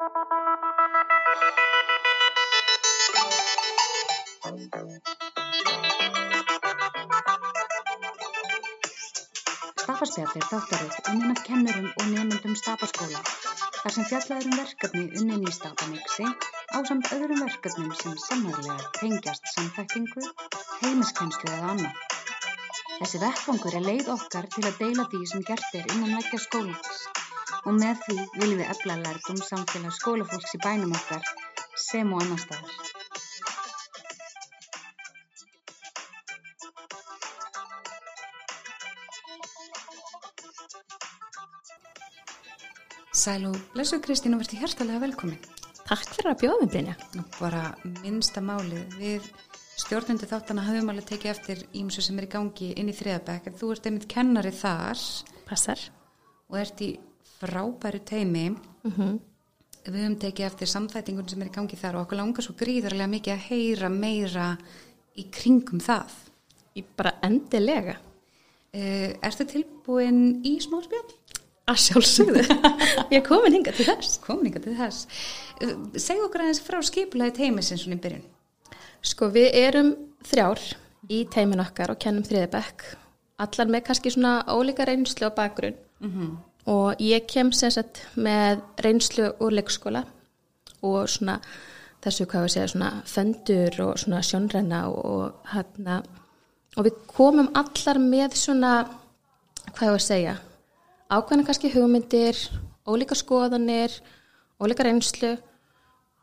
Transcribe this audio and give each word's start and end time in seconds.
Stafaspjall 0.00 0.16
er 10.38 10.46
þáttaröð 10.48 10.96
unnin 11.10 11.34
af 11.34 11.42
kennurum 11.44 11.90
og 11.90 12.06
nefnendum 12.06 12.54
Stafaskóla 12.56 13.20
þar 13.26 13.92
sem 13.98 14.08
fjallaður 14.08 14.48
um 14.48 14.56
verkefni 14.62 15.04
unnin 15.20 15.44
í 15.44 15.52
Stafanixi 15.58 16.26
á 16.72 16.80
samt 16.88 17.12
öðrum 17.18 17.44
verkefnum 17.44 17.92
sem 18.00 18.16
sannarlega 18.24 18.80
tengjast 19.02 19.44
samþæktingu, 19.52 20.24
heimiskennslu 20.80 21.48
eða 21.58 21.76
annað. 21.76 21.96
Þessi 22.96 23.24
vettfangur 23.28 23.76
er 23.76 23.84
leið 23.92 24.06
okkar 24.16 24.48
til 24.56 24.64
að 24.64 24.80
deila 24.80 25.04
því 25.12 25.20
sem 25.34 25.44
gert 25.52 25.70
er 25.74 25.84
innan 25.92 26.16
vekkja 26.22 26.38
skólans 26.48 27.19
og 27.66 27.76
með 27.76 28.00
því 28.06 28.16
viljum 28.38 28.62
við 28.62 28.72
efla 28.72 28.96
lærdum 29.02 29.42
samfélag 29.44 29.94
skólafólks 29.98 30.56
í 30.56 30.62
bænum 30.64 30.96
okkar 30.96 31.26
sem 31.88 32.12
og 32.12 32.22
annar 32.24 32.40
staðar. 32.40 32.90
Sæl 43.20 43.50
og 43.50 43.56
blessu 43.74 43.98
Kristín 44.00 44.32
og 44.32 44.40
verði 44.40 44.62
hjertalega 44.62 45.02
velkomin. 45.02 45.40
Takk 45.84 46.06
fyrir 46.14 46.30
að 46.30 46.38
bjóða 46.40 46.60
mig, 46.60 46.70
Brynja. 46.72 46.94
Nú 47.18 47.24
bara 47.36 47.62
minnsta 48.00 48.40
málið. 48.40 48.94
Við 48.96 49.26
stjórnundu 49.82 50.28
þáttana 50.30 50.64
hafum 50.64 50.92
alveg 50.92 51.08
tekið 51.10 51.32
eftir 51.34 51.60
ímsu 51.76 52.04
sem 52.06 52.16
er 52.16 52.28
í 52.28 52.30
gangi 52.32 52.70
inn 52.80 52.88
í 52.88 52.96
þriðabæk. 52.96 53.50
Þú 53.60 53.72
ert 53.74 53.88
einmitt 53.90 54.08
kennari 54.08 54.54
þar. 54.56 55.02
Passar. 55.48 55.82
Og 56.48 56.62
ert 56.62 56.80
í 56.86 56.94
frábæru 57.40 58.00
teimi. 58.04 58.48
Mm 58.50 58.92
-hmm. 58.92 59.18
Við 59.84 60.02
höfum 60.02 60.16
tekið 60.20 60.46
eftir 60.46 60.68
samþætingun 60.68 61.28
sem 61.28 61.42
er 61.42 61.48
í 61.48 61.54
gangi 61.54 61.76
þar 61.76 61.96
og 61.96 62.02
okkur 62.04 62.18
langar 62.20 62.44
svo 62.44 62.54
gríðarlega 62.54 63.08
mikið 63.08 63.32
að 63.32 63.46
heyra 63.48 63.88
meira 63.88 64.58
í 65.16 65.24
kringum 65.32 65.80
það. 65.80 66.10
Í 66.76 66.84
bara 66.96 67.14
endilega. 67.22 67.96
Uh, 68.70 69.16
ertu 69.26 69.46
tilbúin 69.48 70.44
í 70.46 70.60
smárspjall? 70.62 71.16
Að 71.66 71.80
sjálfsögðu. 71.86 72.44
Ég 73.16 73.24
komin 73.26 73.56
hinga 73.56 73.72
til 73.72 73.86
þess. 73.88 74.20
Komin 74.22 74.50
hinga 74.50 74.60
til 74.60 74.76
þess. 74.76 75.08
Uh, 75.62 75.74
Segð 75.96 76.26
okkur 76.28 76.44
aðeins 76.44 76.62
frá 76.62 76.78
skipulaði 76.82 77.36
teimisins 77.40 77.82
svona 77.82 77.98
í 77.98 78.04
byrjun. 78.04 78.22
Sko 79.00 79.30
við 79.32 79.48
erum 79.64 79.94
þrjár 80.28 80.60
í 81.08 81.24
teimin 81.32 81.64
okkar 81.64 81.94
og 81.94 81.98
kennum 81.98 82.26
þriðabekk. 82.26 82.84
Allar 83.40 83.72
með 83.72 83.86
kannski 83.88 84.12
svona 84.12 84.44
ólíka 84.44 84.84
reynslu 84.84 85.32
á 85.32 85.34
bakgrunn. 85.34 85.78
Mm 86.04 86.10
-hmm. 86.10 86.49
Og 86.68 87.00
ég 87.00 87.24
kem 87.30 87.52
sagt 87.52 88.02
með 88.14 88.60
reynslu 88.84 89.30
úr 89.40 89.56
leikskóla 89.56 90.04
og 90.82 91.08
svona 91.08 91.38
þessu 92.04 92.26
hvað 92.28 92.46
við 92.46 92.54
segja 92.54 92.70
svona 92.72 92.90
föndur 93.08 93.80
og 93.84 93.98
svona 94.00 94.20
sjónrenna 94.24 94.84
og, 94.88 95.00
og 95.04 95.52
hérna 95.52 96.00
og 96.76 96.86
við 96.86 97.02
komum 97.10 97.50
allar 97.58 98.00
með 98.00 98.36
svona 98.40 98.72
hvað 99.76 99.94
við 99.96 100.04
segja 100.06 100.36
ákveðna 101.10 101.46
kannski 101.46 101.70
hugmyndir, 101.74 102.38
ólíka 102.86 103.16
skoðanir, 103.18 103.92
ólíka 104.62 104.86
reynslu 104.86 105.34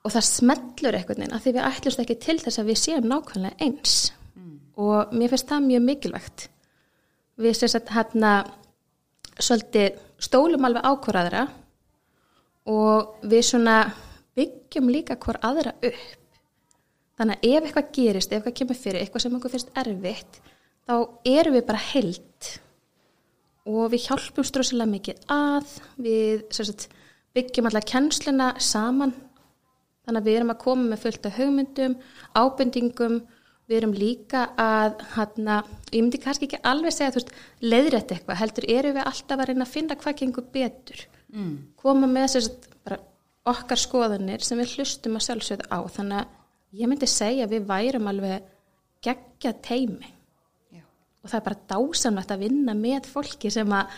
og 0.05 0.13
það 0.13 0.27
smellur 0.29 0.97
eitthvað 0.97 1.21
neina 1.21 1.41
því 1.43 1.57
við 1.57 1.67
ætlumst 1.67 2.03
ekki 2.03 2.19
til 2.23 2.37
þess 2.39 2.61
að 2.61 2.69
við 2.71 2.79
séum 2.81 3.09
nákvæmlega 3.11 3.65
eins 3.65 3.97
mm. 4.37 4.53
og 4.79 5.11
mér 5.11 5.33
finnst 5.33 5.49
það 5.51 5.67
mjög 5.67 5.83
mikilvægt. 5.89 6.47
Við 7.37 7.65
að 7.67 7.91
hérna 7.93 8.31
svolítið 9.39 9.97
stólum 10.23 10.67
alveg 10.67 10.85
ákvaraðra 10.87 11.47
og 12.67 13.25
við 13.27 13.43
svona 13.47 13.77
byggjum 14.37 14.89
líka 14.91 15.17
hver 15.21 15.39
aðra 15.45 15.73
upp. 15.77 16.15
Þannig 17.17 17.39
að 17.39 17.49
ef 17.49 17.67
eitthvað 17.67 17.91
gerist, 17.95 18.31
ef 18.31 18.37
eitthvað 18.37 18.57
kemur 18.59 18.77
fyrir, 18.77 19.01
eitthvað 19.01 19.23
sem 19.23 19.35
einhver 19.37 19.53
finnst 19.53 19.77
erfitt, 19.81 20.39
þá 20.85 20.95
erum 21.25 21.55
við 21.57 21.65
bara 21.69 21.85
held 21.89 22.51
og 23.67 23.89
við 23.91 24.05
hjálpum 24.05 24.45
ströðslega 24.47 24.91
mikið 24.91 25.23
að, 25.33 25.71
við 25.99 26.43
sagt, 26.55 26.87
byggjum 27.35 27.67
allar 27.69 27.87
kennsluna 27.89 28.51
saman, 28.63 29.15
þannig 30.05 30.21
að 30.21 30.29
við 30.29 30.37
erum 30.39 30.53
að 30.53 30.61
koma 30.61 30.85
með 30.91 31.01
fullt 31.03 31.27
af 31.27 31.39
haugmyndum, 31.39 31.97
ábendingum, 32.37 33.17
við 33.67 33.77
erum 33.81 33.93
líka 33.97 34.45
að, 34.59 34.97
hérna, 35.15 35.59
ég 35.91 36.01
myndi 36.01 36.21
kannski 36.23 36.47
ekki 36.47 36.61
alveg 36.63 36.95
segja, 36.95 37.13
veist, 37.15 37.33
leiðrætt 37.61 38.13
eitthvað, 38.15 38.39
heldur 38.41 38.67
eru 38.71 38.93
við 38.95 39.03
alltaf 39.03 39.39
að 39.39 39.49
reyna 39.49 39.67
að 39.67 39.73
finna 39.73 39.99
hvað 39.99 40.19
gengur 40.21 40.49
betur, 40.53 41.05
mm. 41.33 41.53
koma 41.75 42.07
með 42.07 42.37
bara 42.87 42.99
okkar 43.47 43.79
skoðanir 43.79 44.43
sem 44.43 44.59
við 44.59 44.77
hlustum 44.77 45.17
að 45.19 45.27
sjálfsögðu 45.27 45.67
á, 45.67 45.79
þannig 45.97 46.21
að 46.21 46.79
ég 46.81 46.91
myndi 46.91 47.09
segja 47.11 47.49
við 47.51 47.67
værum 47.67 48.07
alveg 48.11 48.47
gegja 49.03 49.53
teimi 49.63 50.13
og 51.27 51.31
það 51.31 51.39
er 51.39 51.47
bara 51.47 51.65
dásamlegt 51.73 52.31
að 52.31 52.43
vinna 52.45 52.75
með 52.77 53.09
fólki 53.11 53.51
sem 53.51 53.73
að 53.75 53.97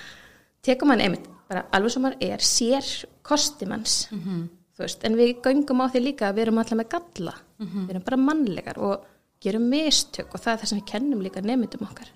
tekum 0.66 0.94
hann 0.94 1.03
einmitt, 1.03 1.28
bara 1.50 1.68
alveg 1.75 1.94
sem 1.94 2.07
hann 2.07 2.18
er 2.25 2.44
sér 2.46 2.90
kostimanns 3.25 4.07
mm 4.09 4.19
-hmm. 4.19 4.97
en 5.06 5.16
við 5.16 5.41
göngum 5.46 5.84
á 5.86 5.91
því 5.91 6.00
líka 6.03 6.30
að 6.30 6.36
við 6.36 6.41
erum 6.41 6.57
alltaf 6.57 6.78
með 6.78 6.90
galla, 6.90 7.36
mm 7.59 7.68
-hmm. 7.68 7.86
við 7.88 7.90
erum 7.90 8.06
bara 8.06 8.18
mannlegar 8.18 8.78
og 8.78 9.06
gerum 9.44 9.67
mistök 9.72 10.33
og 10.33 10.41
það 10.44 10.53
er 10.53 10.61
það 10.61 10.72
sem 10.72 10.79
við 10.79 10.89
kennum 10.91 11.23
líka 11.23 11.44
nefndum 11.45 11.88
okkar 11.88 12.11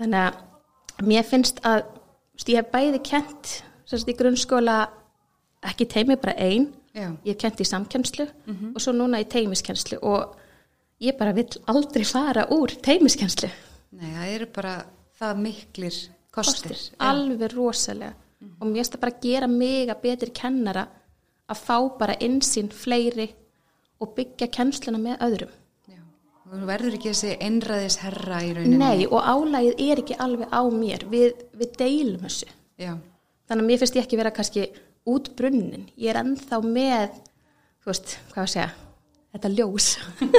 þannig 0.00 0.20
að 0.26 1.06
mér 1.06 1.26
finnst 1.26 1.60
að 1.66 1.82
veist, 2.34 2.48
ég 2.48 2.60
hef 2.60 2.70
bæði 2.72 3.02
kent 3.06 3.54
sérst, 3.88 4.08
í 4.08 4.16
grunnskóla 4.18 4.76
ekki 5.70 5.86
teimi 5.90 6.16
bara 6.20 6.36
einn, 6.40 6.70
ég 6.94 7.34
hef 7.34 7.40
kent 7.40 7.60
í 7.60 7.68
samkennslu 7.68 8.26
mm 8.26 8.54
-hmm. 8.54 8.74
og 8.74 8.80
svo 8.80 8.92
núna 8.92 9.20
í 9.20 9.28
teimiskennslu 9.28 9.98
og 10.02 10.36
ég 11.00 11.18
bara 11.18 11.32
vil 11.32 11.48
aldrei 11.66 12.04
fara 12.04 12.46
úr 12.50 12.74
teimiskennslu 12.82 13.50
Nei, 13.90 14.10
það 14.14 14.34
eru 14.34 14.46
bara 14.54 14.74
það 15.18 15.36
miklir 15.36 15.96
kostir. 16.30 16.70
kostir 16.70 16.96
alveg 16.98 17.52
rosalega 17.52 18.12
mm 18.12 18.48
-hmm. 18.48 18.56
og 18.60 18.66
mér 18.66 18.74
finnst 18.74 18.94
það 18.94 19.00
bara 19.00 19.12
að 19.12 19.22
gera 19.22 19.46
mig 19.46 19.88
að 19.88 20.02
betri 20.02 20.30
kennara 20.30 20.88
að 21.50 21.56
fá 21.66 21.98
bara 21.98 22.18
insýn 22.20 22.70
fleiri 22.70 23.34
og 24.00 24.14
byggja 24.16 24.46
kennsluna 24.46 24.98
með 24.98 25.18
öðrum. 25.26 25.52
Þú 26.50 26.66
verður 26.66 26.96
ekki 26.96 27.12
þessi 27.12 27.34
einræðis 27.46 27.96
herra 28.02 28.40
í 28.42 28.52
rauninni. 28.56 28.78
Nei, 28.80 29.04
og 29.06 29.22
álægið 29.22 29.82
er 29.86 30.00
ekki 30.02 30.16
alveg 30.18 30.50
á 30.50 30.62
mér, 30.74 31.04
við, 31.12 31.44
við 31.60 31.76
deilum 31.78 32.24
þessu. 32.24 32.48
Já. 32.80 32.94
Þannig 33.50 33.64
að 33.64 33.68
mér 33.68 33.82
finnst 33.82 33.98
ég 33.98 34.06
ekki 34.06 34.18
vera 34.18 34.32
kannski 34.34 34.64
út 35.10 35.30
brunnin, 35.38 35.84
ég 35.94 36.10
er 36.10 36.20
ennþá 36.24 36.58
með, 36.66 37.20
þú 37.82 37.92
veist, 37.92 38.16
hvað 38.32 38.42
að 38.42 38.50
segja, 38.54 38.66
þetta 39.36 39.52
ljós, 39.54 39.86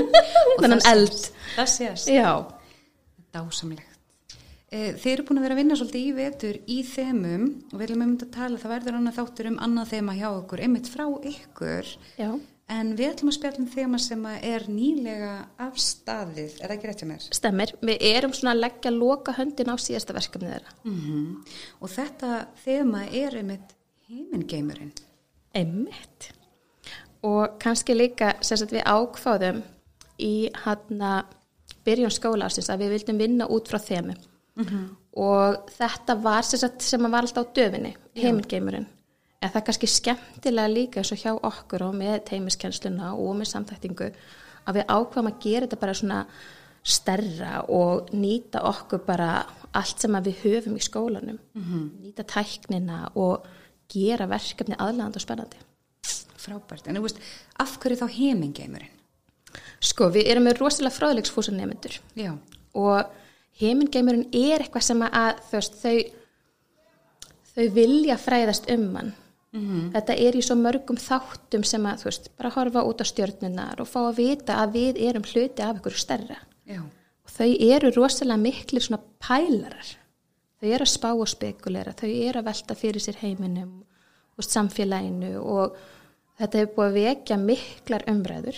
þannig 0.61 0.91
eld. 0.91 1.23
Það 1.55 1.71
sést. 1.77 2.11
Já. 2.11 2.29
Dásamlegt. 3.31 3.87
Þeir 4.71 5.11
eru 5.17 5.25
búin 5.27 5.39
að 5.39 5.43
vera 5.47 5.55
að 5.55 5.59
vinna 5.59 5.75
svolítið 5.75 6.03
í 6.03 6.11
vetur 6.15 6.57
í 6.71 6.77
þemum 6.87 7.41
og 7.71 7.73
við 7.73 7.81
viljum 7.85 8.03
um 8.05 8.13
þetta 8.15 8.35
tala, 8.35 8.59
það 8.59 8.73
verður 8.77 8.97
annað 8.99 9.17
þáttur 9.17 9.49
um 9.49 9.57
annað 9.65 9.89
þema 9.95 10.15
hjá 10.15 10.27
okkur, 10.29 10.61
einmitt 10.63 10.87
frá 10.91 11.03
ykkur 11.27 11.89
Já. 12.15 12.29
En 12.71 12.93
við 12.97 13.11
ætlum 13.11 13.31
að 13.31 13.37
spjalla 13.37 13.61
um 13.63 13.69
þema 13.71 13.99
sem 14.01 14.25
er 14.31 14.65
nýlega 14.71 15.31
afstaðið, 15.65 16.53
er 16.57 16.67
það 16.67 16.75
ekki 16.75 16.89
rétt 16.89 17.03
hjá 17.03 17.09
mér? 17.09 17.27
Stemmir, 17.37 17.73
við 17.81 18.05
erum 18.11 18.35
svona 18.37 18.55
að 18.55 18.63
leggja 18.65 18.93
loka 18.95 19.35
höndin 19.37 19.73
á 19.73 19.75
síðasta 19.81 20.15
verkefnið 20.17 20.53
þeirra. 20.55 20.75
Mm 20.83 20.99
-hmm. 21.01 21.57
Og 21.81 21.89
þetta 21.89 22.31
þema 22.63 23.03
er 23.09 23.37
einmitt 23.41 23.75
heimingeimurinn. 24.07 24.93
Einmitt. 25.55 26.31
Og 27.23 27.59
kannski 27.59 27.93
líka, 27.93 28.33
sérstaklega 28.41 28.81
við 28.81 28.91
ákváðum 28.95 29.63
í 30.19 30.49
hann 30.63 31.01
að 31.01 31.37
byrjun 31.85 32.13
skólarsins 32.13 32.69
að 32.69 32.85
við 32.85 32.95
vildum 32.95 33.21
vinna 33.21 33.47
út 33.47 33.69
frá 33.69 33.79
þemu 33.81 34.13
mm 34.13 34.65
-hmm. 34.65 34.87
og 35.11 35.69
þetta 35.77 36.15
var 36.23 36.43
sagt, 36.43 36.81
sem 36.81 37.05
að 37.05 37.11
var 37.11 37.27
alltaf 37.27 37.47
á 37.47 37.53
döfinni, 37.55 37.95
heimingeimurinn 38.15 38.87
en 39.41 39.49
það 39.49 39.59
er 39.61 39.65
kannski 39.67 39.89
skemmtilega 39.89 40.71
líka 40.71 41.01
eins 41.01 41.11
og 41.11 41.21
hjá 41.21 41.31
okkur 41.33 41.87
og 41.87 41.95
með 41.97 42.19
teimiskensluna 42.29 43.13
og 43.15 43.35
með 43.39 43.51
samþæktingu 43.53 44.11
að 44.67 44.77
við 44.77 44.93
ákvæmum 44.93 45.31
að 45.31 45.41
gera 45.45 45.65
þetta 45.65 45.81
bara 45.81 45.97
svona 45.97 46.19
stærra 46.81 47.63
og 47.69 48.13
nýta 48.13 48.61
okkur 48.69 49.03
bara 49.05 49.31
allt 49.77 50.01
sem 50.01 50.15
við 50.25 50.43
höfum 50.43 50.77
í 50.77 50.83
skólanum 50.83 51.39
mm 51.39 51.63
-hmm. 51.63 51.89
nýta 52.05 52.23
tæknina 52.23 53.11
og 53.15 53.45
gera 53.89 54.27
verkefni 54.27 54.75
aðlæðand 54.75 55.15
og 55.15 55.21
spennandi 55.21 55.57
Frábært, 56.41 56.87
en 56.87 56.97
þú 56.97 57.01
veist, 57.05 57.19
af 57.61 57.77
hverju 57.77 57.99
þá 57.99 58.07
heimingeimurinn? 58.15 58.89
Sko, 59.83 60.09
við 60.09 60.29
erum 60.31 60.47
með 60.47 60.61
rosalega 60.61 60.95
fráðlegsfúsa 60.95 61.53
nefnendur 61.53 61.99
Já. 62.17 62.37
og 62.73 63.05
heimingeimurinn 63.61 64.29
er 64.33 64.63
eitthvað 64.63 64.87
sem 64.87 65.01
að 65.05 65.41
veist, 65.51 65.77
þau, 65.81 65.97
þau 67.53 67.67
vilja 67.75 68.17
fræðast 68.17 68.69
um 68.73 68.95
hann. 68.95 69.13
Mm 69.51 69.61
-hmm. 69.61 69.91
Þetta 69.91 70.15
er 70.15 70.35
í 70.35 70.41
svo 70.41 70.55
mörgum 70.55 70.97
þáttum 70.97 71.63
sem 71.63 71.85
að, 71.85 71.97
þú 71.99 72.03
veist, 72.03 72.29
bara 72.37 72.49
horfa 72.49 72.83
út 72.83 73.01
á 73.03 73.05
stjörnunar 73.05 73.81
og 73.81 73.87
fá 73.87 73.99
að 73.99 74.15
vita 74.15 74.53
að 74.63 74.71
við 74.71 75.01
erum 75.09 75.23
hluti 75.23 75.61
af 75.61 75.77
ykkur 75.77 75.93
stærra. 75.93 76.37
Já. 76.65 76.81
Og 77.25 77.29
þau 77.29 77.51
eru 77.59 77.91
rosalega 77.91 78.37
miklir 78.37 78.81
svona 78.81 79.01
pælarar. 79.19 79.97
Þau 80.61 80.67
eru 80.69 80.83
að 80.83 80.95
spá 80.97 81.11
og 81.13 81.27
spekulera, 81.27 81.93
þau 81.93 82.09
eru 82.09 82.39
að 82.39 82.45
velta 82.45 82.75
fyrir 82.75 83.01
sér 83.01 83.15
heiminum, 83.21 83.83
veist, 84.37 84.51
samfélaginu 84.51 85.37
og 85.41 85.75
þetta 86.39 86.57
hefur 86.57 86.75
búið 86.75 86.87
að 86.87 86.93
vekja 86.93 87.37
miklar 87.37 88.05
umræður 88.07 88.57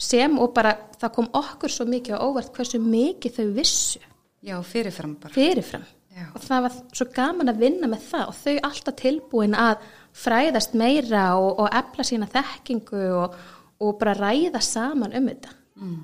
sem 0.00 0.38
og 0.42 0.52
bara 0.54 0.74
það 0.98 1.12
kom 1.16 1.28
okkur 1.38 1.72
svo 1.72 1.86
mikið 1.88 2.18
á 2.18 2.24
óvart 2.26 2.54
hversu 2.56 2.80
mikið 2.82 3.38
þau 3.38 3.46
vissu 3.54 4.02
Já, 4.44 4.56
fyrirfram 4.66 5.14
bara. 5.20 5.32
fyrirfram 5.32 5.84
Já. 6.14 6.28
og 6.30 6.42
það 6.44 6.64
var 6.66 6.74
svo 6.94 7.06
gaman 7.10 7.50
að 7.50 7.60
vinna 7.64 7.88
með 7.90 8.02
það 8.06 8.28
og 8.30 8.36
þau 8.38 8.52
alltaf 8.68 8.96
tilbúin 9.00 9.56
að 9.58 9.86
fræðast 10.14 10.76
meira 10.78 11.24
og, 11.40 11.58
og 11.64 11.74
efla 11.74 12.06
sína 12.06 12.28
þekkingu 12.30 13.00
og, 13.18 13.38
og 13.82 13.96
bara 13.98 14.14
ræða 14.14 14.60
saman 14.62 15.16
um 15.18 15.26
þetta 15.32 15.54
mm. 15.80 15.96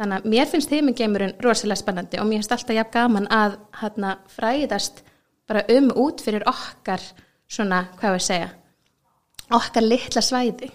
þannig 0.00 0.16
að 0.16 0.30
mér 0.32 0.48
finnst 0.52 0.72
heimingeimurinn 0.72 1.36
rosalega 1.44 1.82
spennandi 1.82 2.20
og 2.22 2.30
mér 2.30 2.40
finnst 2.40 2.56
alltaf 2.56 2.78
jafn 2.78 2.94
gaman 2.94 3.28
að 3.36 3.58
hérna, 3.82 4.14
fræðast 4.32 5.04
bara 5.46 5.66
um 5.76 5.92
út 6.06 6.24
fyrir 6.24 6.46
okkar 6.48 7.04
svona, 7.44 7.84
hvað 8.00 8.16
við 8.16 8.26
segja 8.30 8.50
okkar 9.60 9.84
litla 9.84 10.24
svæði 10.24 10.72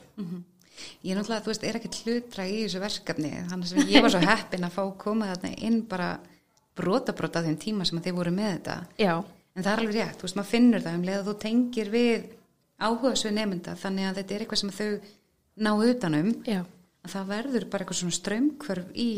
Ég 1.02 1.14
er 1.14 1.18
náttúrulega, 1.18 1.44
þú 1.46 1.50
veist, 1.52 1.64
er 1.66 1.78
ekkert 1.78 1.98
hlutra 2.06 2.46
í 2.46 2.62
þessu 2.64 2.80
verkefni, 2.82 3.32
þannig 3.50 3.70
sem 3.70 3.90
ég 3.90 4.06
var 4.06 4.14
svo 4.14 4.22
heppin 4.32 4.66
að 4.66 4.76
fá 4.76 4.82
að 4.84 4.96
koma 5.02 5.30
þarna 5.32 5.52
inn 5.66 5.82
bara 5.90 6.12
brota 6.76 7.14
brota 7.14 7.42
þeim 7.44 7.58
tíma 7.60 7.86
sem 7.86 8.00
þið 8.02 8.16
voru 8.16 8.32
með 8.32 8.52
þetta. 8.56 8.78
já, 8.98 9.16
En 9.56 9.64
það 9.66 9.72
er 9.74 9.80
alveg 9.84 9.96
rétt, 9.98 10.18
þú 10.18 10.24
veist, 10.28 10.36
maður 10.40 10.52
finnur 10.54 10.82
það 10.86 10.94
um 10.96 11.02
leið 11.04 11.18
að 11.20 11.26
þú 11.28 11.34
tengir 11.44 11.90
við 11.92 12.28
áhuga 12.80 13.16
svo 13.20 13.32
nefnda, 13.36 13.74
þannig 13.76 14.06
að 14.08 14.16
þetta 14.22 14.34
er 14.38 14.44
eitthvað 14.46 14.62
sem 14.62 14.70
þau 14.78 14.92
ná 15.62 15.72
utanum, 15.92 16.30
já, 16.48 16.62
að 17.04 17.12
það 17.16 17.28
verður 17.34 17.66
bara 17.74 17.84
eitthvað 17.84 18.00
svona 18.00 18.16
strömmkvörf 18.16 18.94
í, 18.96 19.10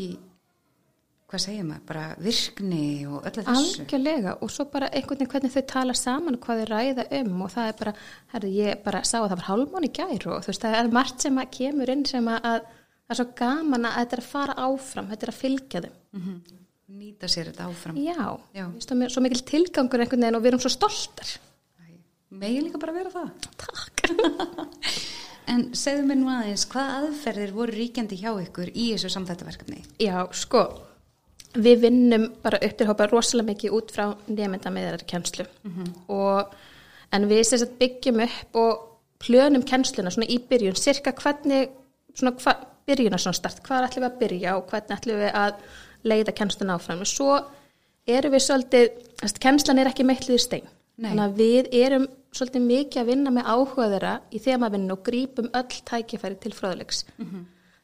hvað 1.29 1.43
segir 1.45 1.65
maður, 1.69 1.85
bara 1.89 2.05
virkni 2.21 2.81
og 3.09 3.27
öllu 3.29 3.43
þessu. 3.45 3.83
algjörlega 3.83 4.33
og 4.41 4.51
svo 4.53 4.65
bara 4.73 4.89
einhvern 4.89 5.21
veginn 5.21 5.31
hvernig 5.35 5.53
þau 5.53 5.63
tala 5.71 5.93
saman 5.97 6.35
og 6.37 6.43
hvað 6.47 6.63
þau 6.63 6.67
ræða 6.73 7.05
um 7.21 7.41
og 7.45 7.53
það 7.53 7.69
er 7.71 7.77
bara, 7.79 7.93
herru, 8.33 8.51
ég 8.57 8.83
bara 8.85 9.03
sá 9.05 9.15
að 9.21 9.29
það 9.29 9.37
var 9.37 9.47
hálfmón 9.51 9.87
í 9.87 9.91
gær 9.97 10.27
og 10.33 10.43
þú 10.45 10.51
veist, 10.51 10.65
það 10.65 10.79
er 10.81 10.91
margt 10.97 11.21
sem 11.25 11.37
að 11.41 11.53
kemur 11.59 11.93
inn 11.93 12.03
sem 12.09 12.27
að, 12.33 12.49
að 12.51 12.59
það 13.05 13.13
er 13.15 13.21
svo 13.21 13.27
gaman 13.43 13.85
að 13.89 13.97
þetta 14.01 14.17
er 14.19 14.23
að 14.25 14.29
fara 14.33 14.57
áfram, 14.67 15.09
þetta 15.13 15.27
er 15.29 15.33
að 15.33 15.41
fylgja 15.45 15.83
þeim. 15.87 15.97
Mhm. 16.17 16.35
Nýta 16.93 17.25
sér 17.31 17.49
þetta 17.49 17.65
áfram. 17.71 17.97
Já, 17.97 18.27
Já. 18.53 18.67
Mér 18.93 19.09
svo 19.09 19.23
mikil 19.25 19.41
tilgangur 19.47 20.03
einhvern 20.03 20.21
veginn 20.27 20.37
og 20.37 20.43
við 20.43 20.51
erum 20.51 20.61
svo 20.61 20.71
stoltar. 20.73 21.35
Megi 22.33 22.63
líka 22.65 22.81
bara 22.81 22.93
vera 22.95 23.13
það. 23.13 23.29
Takk. 23.63 24.07
En 25.53 25.65
segðu 25.75 26.05
mér 26.07 26.19
nú 26.21 26.29
aðeins, 26.31 26.63
hvað 26.71 26.91
aðferðir 27.01 27.51
voru 27.51 27.73
ríkjandi 27.75 28.15
hjá 28.21 28.29
ykkur 28.45 28.69
í 28.71 28.85
þessu 28.93 29.09
samþættaverkefni? 29.11 29.81
Já, 29.99 30.21
sko, 30.39 30.61
við 31.59 31.81
vinnum 31.83 32.29
bara 32.45 32.61
upp 32.63 32.77
til 32.79 32.87
hópa 32.87 33.09
rosalega 33.11 33.49
mikið 33.51 33.75
út 33.75 33.91
frá 33.91 34.05
nefnda 34.29 34.71
með 34.71 34.87
þeirra 34.87 35.09
kennslu 35.11 35.45
og 36.15 36.55
en 37.13 37.27
við 37.29 37.43
sagt 37.49 37.75
byggjum 37.81 38.23
upp 38.23 38.59
og 38.63 38.85
plönum 39.23 39.65
kennsluna 39.67 40.13
svona 40.15 40.31
í 40.31 40.39
byrjun, 40.47 40.79
cirka 40.79 41.13
hvernig, 41.19 41.75
svona 42.15 42.33
hva, 42.39 42.55
byrjuna 42.87 43.19
svona 43.19 43.37
start, 43.37 43.61
hvað 43.67 43.89
ætlum 43.89 44.05
við 44.05 44.09
að 44.09 44.19
byrja 44.23 44.55
og 44.57 44.71
hvernig 44.71 44.97
ætlum 44.97 45.21
við 45.25 45.37
að 45.43 45.59
leiða 46.07 46.35
kennsluna 46.35 46.77
áfram. 46.77 47.03
Og 47.03 47.09
svo 47.09 47.37
erum 48.09 48.35
við 48.35 48.45
svolítið, 48.47 48.91
þess, 49.21 49.39
kennslan 49.43 49.81
er 49.81 49.89
ekki 49.91 50.05
meitlið 50.07 50.37
í 50.37 50.43
stein, 50.43 50.69
Nei. 50.97 51.09
þannig 51.09 51.25
að 51.25 51.39
við 51.39 51.71
erum 51.79 52.07
svolítið 52.33 52.67
mikið 52.67 53.01
að 53.01 53.09
vinna 53.11 53.33
með 53.33 53.49
áhuga 53.53 53.89
þeirra 53.93 54.13
í 54.33 54.39
þemavinnu 54.43 54.95
og 54.95 55.03
grípum 55.05 55.49
öll 55.53 55.81
tækifæri 55.89 56.39
til 56.41 56.53
fróðleiks. 56.57 57.03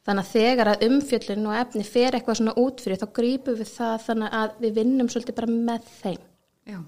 Þannig 0.07 0.23
að 0.23 0.31
þegar 0.33 0.71
að 0.71 0.85
umfjöllun 0.87 1.49
og 1.51 1.57
efni 1.59 1.83
fer 1.85 2.15
eitthvað 2.17 2.39
svona 2.39 2.55
út 2.57 2.81
fyrir 2.81 2.97
þá 2.97 3.09
grípum 3.13 3.57
við 3.59 3.73
það 3.75 4.05
þannig 4.07 4.37
að 4.39 4.55
við 4.63 4.77
vinnum 4.79 5.11
svolítið 5.11 5.37
bara 5.37 5.57
með 5.69 5.91
þeim. 5.99 6.23
Já, 6.69 6.79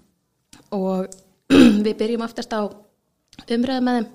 og 0.74 1.20
við 1.86 1.94
byrjum 2.00 2.26
oftast 2.26 2.56
á 2.56 2.62
umræðu 3.52 3.86
með 3.86 4.00
þeim, 4.00 4.10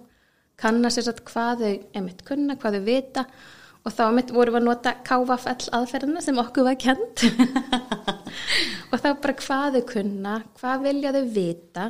kanna 0.56 0.90
sér 0.90 1.06
satt 1.06 1.22
hvað 1.28 1.62
þau 1.62 2.00
emitt 2.00 2.24
kunna, 2.26 2.56
hvað 2.56 2.78
þau 2.78 2.86
vita 2.86 3.26
og 3.87 3.94
þá 3.94 4.03
emitt 4.09 4.33
vorum 4.35 4.56
við 4.56 4.62
að 4.62 4.67
nota 4.67 4.93
KVFL 5.06 5.71
aðferðina 5.79 6.23
sem 6.25 6.41
okkur 6.43 6.67
var 6.67 6.79
kent 6.83 7.23
og 8.91 8.99
þá 8.99 9.09
bara 9.23 9.37
hvað 9.38 9.79
þau 9.79 9.85
kunna, 9.93 10.35
hvað 10.59 10.87
vilja 10.88 11.15
þau 11.15 11.25
vita 11.37 11.87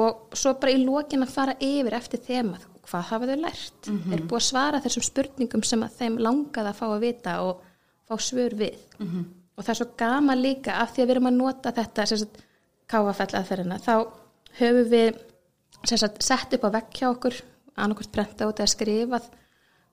og 0.00 0.36
svo 0.38 0.54
bara 0.62 0.74
í 0.74 0.84
lokin 0.84 1.26
að 1.26 1.34
fara 1.34 1.56
yfir 1.60 1.96
eftir 1.98 2.22
þemað, 2.24 2.68
hvað 2.86 3.08
hafa 3.10 3.28
þau 3.28 3.40
lært? 3.42 3.88
Er 3.90 4.22
búið 4.22 4.38
að 4.38 4.46
svara 4.46 4.80
þessum 4.84 5.06
spurningum 5.08 5.64
sem 5.66 5.82
að 5.82 5.96
þeim 5.98 6.20
langaði 6.22 6.70
að 6.70 6.78
fá 6.78 6.84
að 6.86 7.02
vita 7.02 7.34
og 7.42 7.64
fá 8.06 8.14
svör 8.22 8.54
við. 8.60 8.78
Og 9.58 9.64
það 9.66 9.72
er 9.72 9.80
svo 9.80 9.88
gaman 9.98 10.40
líka 10.40 10.76
af 10.78 10.94
því 10.94 11.02
að 11.02 11.08
við 11.08 11.14
erum 11.16 11.28
að 11.32 11.40
nota 11.40 11.74
þetta 11.74 12.06
KFL 12.90 13.36
aðferðina 13.40 13.80
þá 13.82 13.94
höfum 14.60 14.88
við 14.90 15.18
sagt, 15.84 16.22
sett 16.22 16.54
upp 16.56 16.64
á 16.66 16.74
vekk 16.78 17.02
hjá 17.02 17.08
okkur 17.10 17.36
annarkvært 17.76 18.14
prenta 18.14 18.48
út 18.50 18.62
eða 18.62 18.72
skrifað 18.72 19.28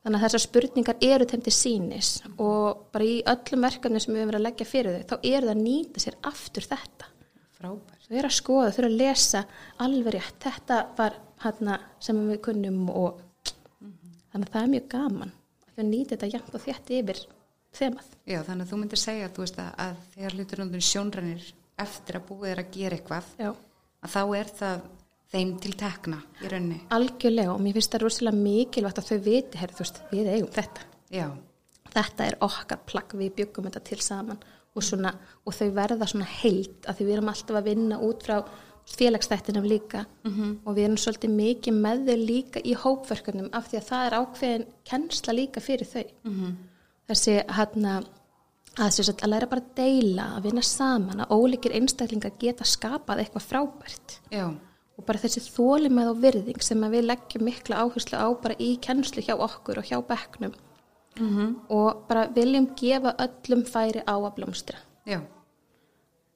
þannig 0.07 0.21
að 0.21 0.23
þessar 0.23 0.43
spurningar 0.45 1.01
eru 1.03 1.27
þeim 1.27 1.41
til 1.43 1.51
sínis 1.53 2.09
og 2.39 2.87
bara 2.95 3.07
í 3.07 3.17
öllum 3.27 3.67
verkefni 3.67 3.99
sem 3.99 4.13
við 4.13 4.21
höfum 4.21 4.31
verið 4.31 4.39
að 4.39 4.47
leggja 4.47 4.67
fyrir 4.69 4.97
þau 4.97 5.07
þá 5.09 5.15
eru 5.19 5.47
það 5.49 5.53
að 5.53 5.63
nýta 5.65 6.03
sér 6.03 6.19
aftur 6.31 6.67
þetta 6.71 7.09
frábær. 7.57 8.03
þau 8.07 8.17
eru 8.21 8.29
að 8.29 8.37
skoða, 8.37 8.69
þau 8.71 8.79
eru 8.81 8.91
að 8.91 9.01
lesa 9.01 9.41
alveg 9.83 10.15
rétt, 10.15 10.37
þetta 10.45 10.77
var 10.97 11.17
hana 11.43 11.79
sem 11.99 12.21
við 12.29 12.39
kunnum 12.47 12.85
og 12.93 13.19
þannig 14.31 14.47
að 14.47 14.53
það 14.53 14.61
er 14.63 14.71
mjög 14.77 14.87
gaman 14.95 15.35
að 15.77 15.89
nýta 15.91 16.15
þetta 16.15 16.31
jafn 16.33 16.57
og 16.57 16.63
þétt 16.63 16.93
yfir 16.97 17.23
þemað. 17.77 18.13
Já, 18.25 18.39
þannig 18.47 18.63
að 18.63 18.71
þú 18.71 18.79
myndir 18.81 19.01
segja 19.01 19.31
þú 19.33 19.43
veist, 19.43 19.59
að, 19.61 19.73
að 19.83 19.99
þegar 20.15 20.37
hlutur 20.37 20.61
náttúrulega 20.61 20.87
sjónrænir 20.87 21.49
eftir 21.83 22.17
að 22.17 22.29
búið 22.31 22.53
er 22.53 22.61
að 22.63 22.71
gera 22.73 22.97
eitthvað, 22.97 23.27
Já. 23.37 23.49
að 24.01 24.15
þá 24.15 24.21
er 24.39 24.53
það 24.61 24.87
þeim 25.33 25.57
til 25.63 25.73
tekna 25.79 26.21
í 26.41 26.51
rauninni. 26.51 26.79
Algjörlega 26.95 27.53
og 27.53 27.61
mér 27.63 27.77
finnst 27.77 27.93
það 27.95 28.05
rosalega 28.05 28.43
mikilvægt 28.45 29.01
að 29.01 29.09
þau 29.11 29.19
viti, 29.27 29.61
herri, 29.61 29.75
þú 29.77 29.85
veist, 29.85 30.01
við 30.11 30.31
eigum 30.35 30.53
þetta. 30.55 30.87
Já, 31.13 31.27
Þetta 31.97 32.25
er 32.27 32.37
okkar 32.45 32.79
plagg, 32.85 33.13
við 33.17 33.33
byggum 33.41 33.67
þetta 33.69 33.83
til 33.87 33.99
saman. 34.03 34.39
Og, 34.77 34.83
svona, 34.85 35.13
og 35.47 35.55
þau 35.57 35.69
verða 35.73 36.05
svona 36.09 36.27
heilt 36.29 36.85
að 36.85 36.99
því 36.99 37.05
við 37.07 37.15
erum 37.15 37.31
alltaf 37.31 37.57
að 37.57 37.69
vinna 37.71 37.97
út 38.05 38.25
frá 38.27 38.35
félagsþættinum 38.97 39.65
líka. 39.67 40.03
Og 40.67 40.75
við 40.77 40.83
erum 40.85 40.99
svolítið 41.01 41.33
mikið 41.33 41.79
með 41.81 42.03
þau 42.11 42.17
líka 42.21 42.61
í 42.61 42.75
hópverkefnum 42.77 43.49
af 43.57 43.71
því 43.71 43.79
að 43.79 43.87
það 43.89 44.05
er 44.05 44.17
ákveðin 44.19 44.67
kennsla 44.91 45.33
líka 45.33 45.63
fyrir 45.63 45.89
þau. 45.89 46.05
Þessi 47.09 47.35
hann 47.57 47.89
að 47.89 48.07
þess 48.77 49.09
að 49.15 49.29
læra 49.31 49.49
bara 49.49 49.63
að 49.63 49.73
deila, 49.79 50.27
að 50.37 50.43
vinna 50.51 50.61
saman, 50.61 51.23
að 51.25 51.33
ólíkir 51.33 51.73
einstaklingar 51.79 52.37
geta 52.37 52.67
skapað 52.67 53.23
eitthvað 53.23 53.47
frábært. 53.47 54.19
Já, 54.29 54.51
og 54.97 55.05
bara 55.05 55.21
þessi 55.21 55.43
þólimæð 55.53 56.11
og 56.11 56.21
virðing 56.23 56.61
sem 56.65 56.81
við 56.89 57.05
leggjum 57.05 57.43
mikla 57.45 57.83
áherslu 57.83 58.17
á 58.17 58.27
bara 58.41 58.55
í 58.59 58.77
kennslu 58.81 59.21
hjá 59.21 59.35
okkur 59.37 59.77
og 59.81 59.85
hjá 59.85 59.97
bekknum 60.01 60.53
og 61.69 62.05
bara 62.07 62.27
viljum 62.29 62.67
gefa 62.77 63.15
öllum 63.17 63.63
færi 63.65 64.01
á 64.05 64.13
að 64.17 64.35
blómstra. 64.35 64.77
já, 65.05 65.21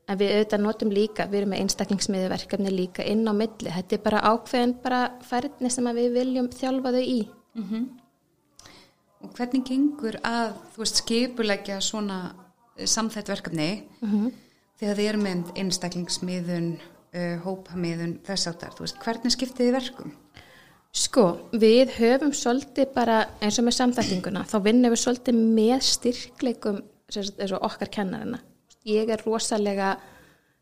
En 0.10 0.18
við 0.18 0.32
auðvitað 0.34 0.62
notum 0.62 0.90
líka, 0.92 1.26
við 1.30 1.38
erum 1.40 1.50
með 1.54 1.60
einstaklingsmiðuverkefni 1.62 2.72
líka 2.74 3.04
inn 3.06 3.22
á 3.30 3.34
milli. 3.38 3.70
Þetta 3.72 3.96
er 3.96 4.02
bara 4.04 4.22
ákveðin 4.34 4.74
bara 4.84 5.02
færni 5.24 5.70
sem 5.72 5.86
við 5.96 6.10
viljum 6.18 6.50
þjálfa 6.50 6.92
þau 6.92 7.02
í. 7.04 7.20
Og 9.22 9.30
hvernig 9.38 9.64
gengur 9.70 10.18
að, 10.26 10.56
þú 10.74 10.82
veist, 10.82 11.02
skipulegja 11.04 11.78
svona 11.82 12.18
eh, 12.76 12.86
samþætt 12.90 13.30
verkefni 13.30 13.70
þegar 14.80 14.96
þið 14.98 15.08
eru 15.12 15.22
með 15.22 15.52
einstaklingsmiðun, 15.62 16.72
uh, 17.16 17.38
hópamiðun, 17.46 18.20
þess 18.28 18.50
áttar, 18.52 18.76
þú 18.76 18.86
veist, 18.86 19.00
hvernig 19.04 19.36
skiptið 19.36 19.68
þið 19.68 19.78
verkum? 19.78 20.14
Sko, 20.92 21.26
við 21.56 21.94
höfum 21.96 22.34
svolítið 22.36 22.90
bara 22.96 23.22
eins 23.40 23.60
og 23.62 23.68
með 23.68 23.78
samþættinguna, 23.78 24.44
þá 24.44 24.58
vinnum 24.66 24.92
við 24.92 25.04
svolítið 25.06 25.38
með 25.40 25.86
sagt, 27.12 27.40
eins 27.40 27.54
og 27.56 27.64
okkar 27.68 27.92
kennarina. 27.92 28.40
Ég 28.88 29.10
er 29.12 29.22
rosalega 29.26 29.94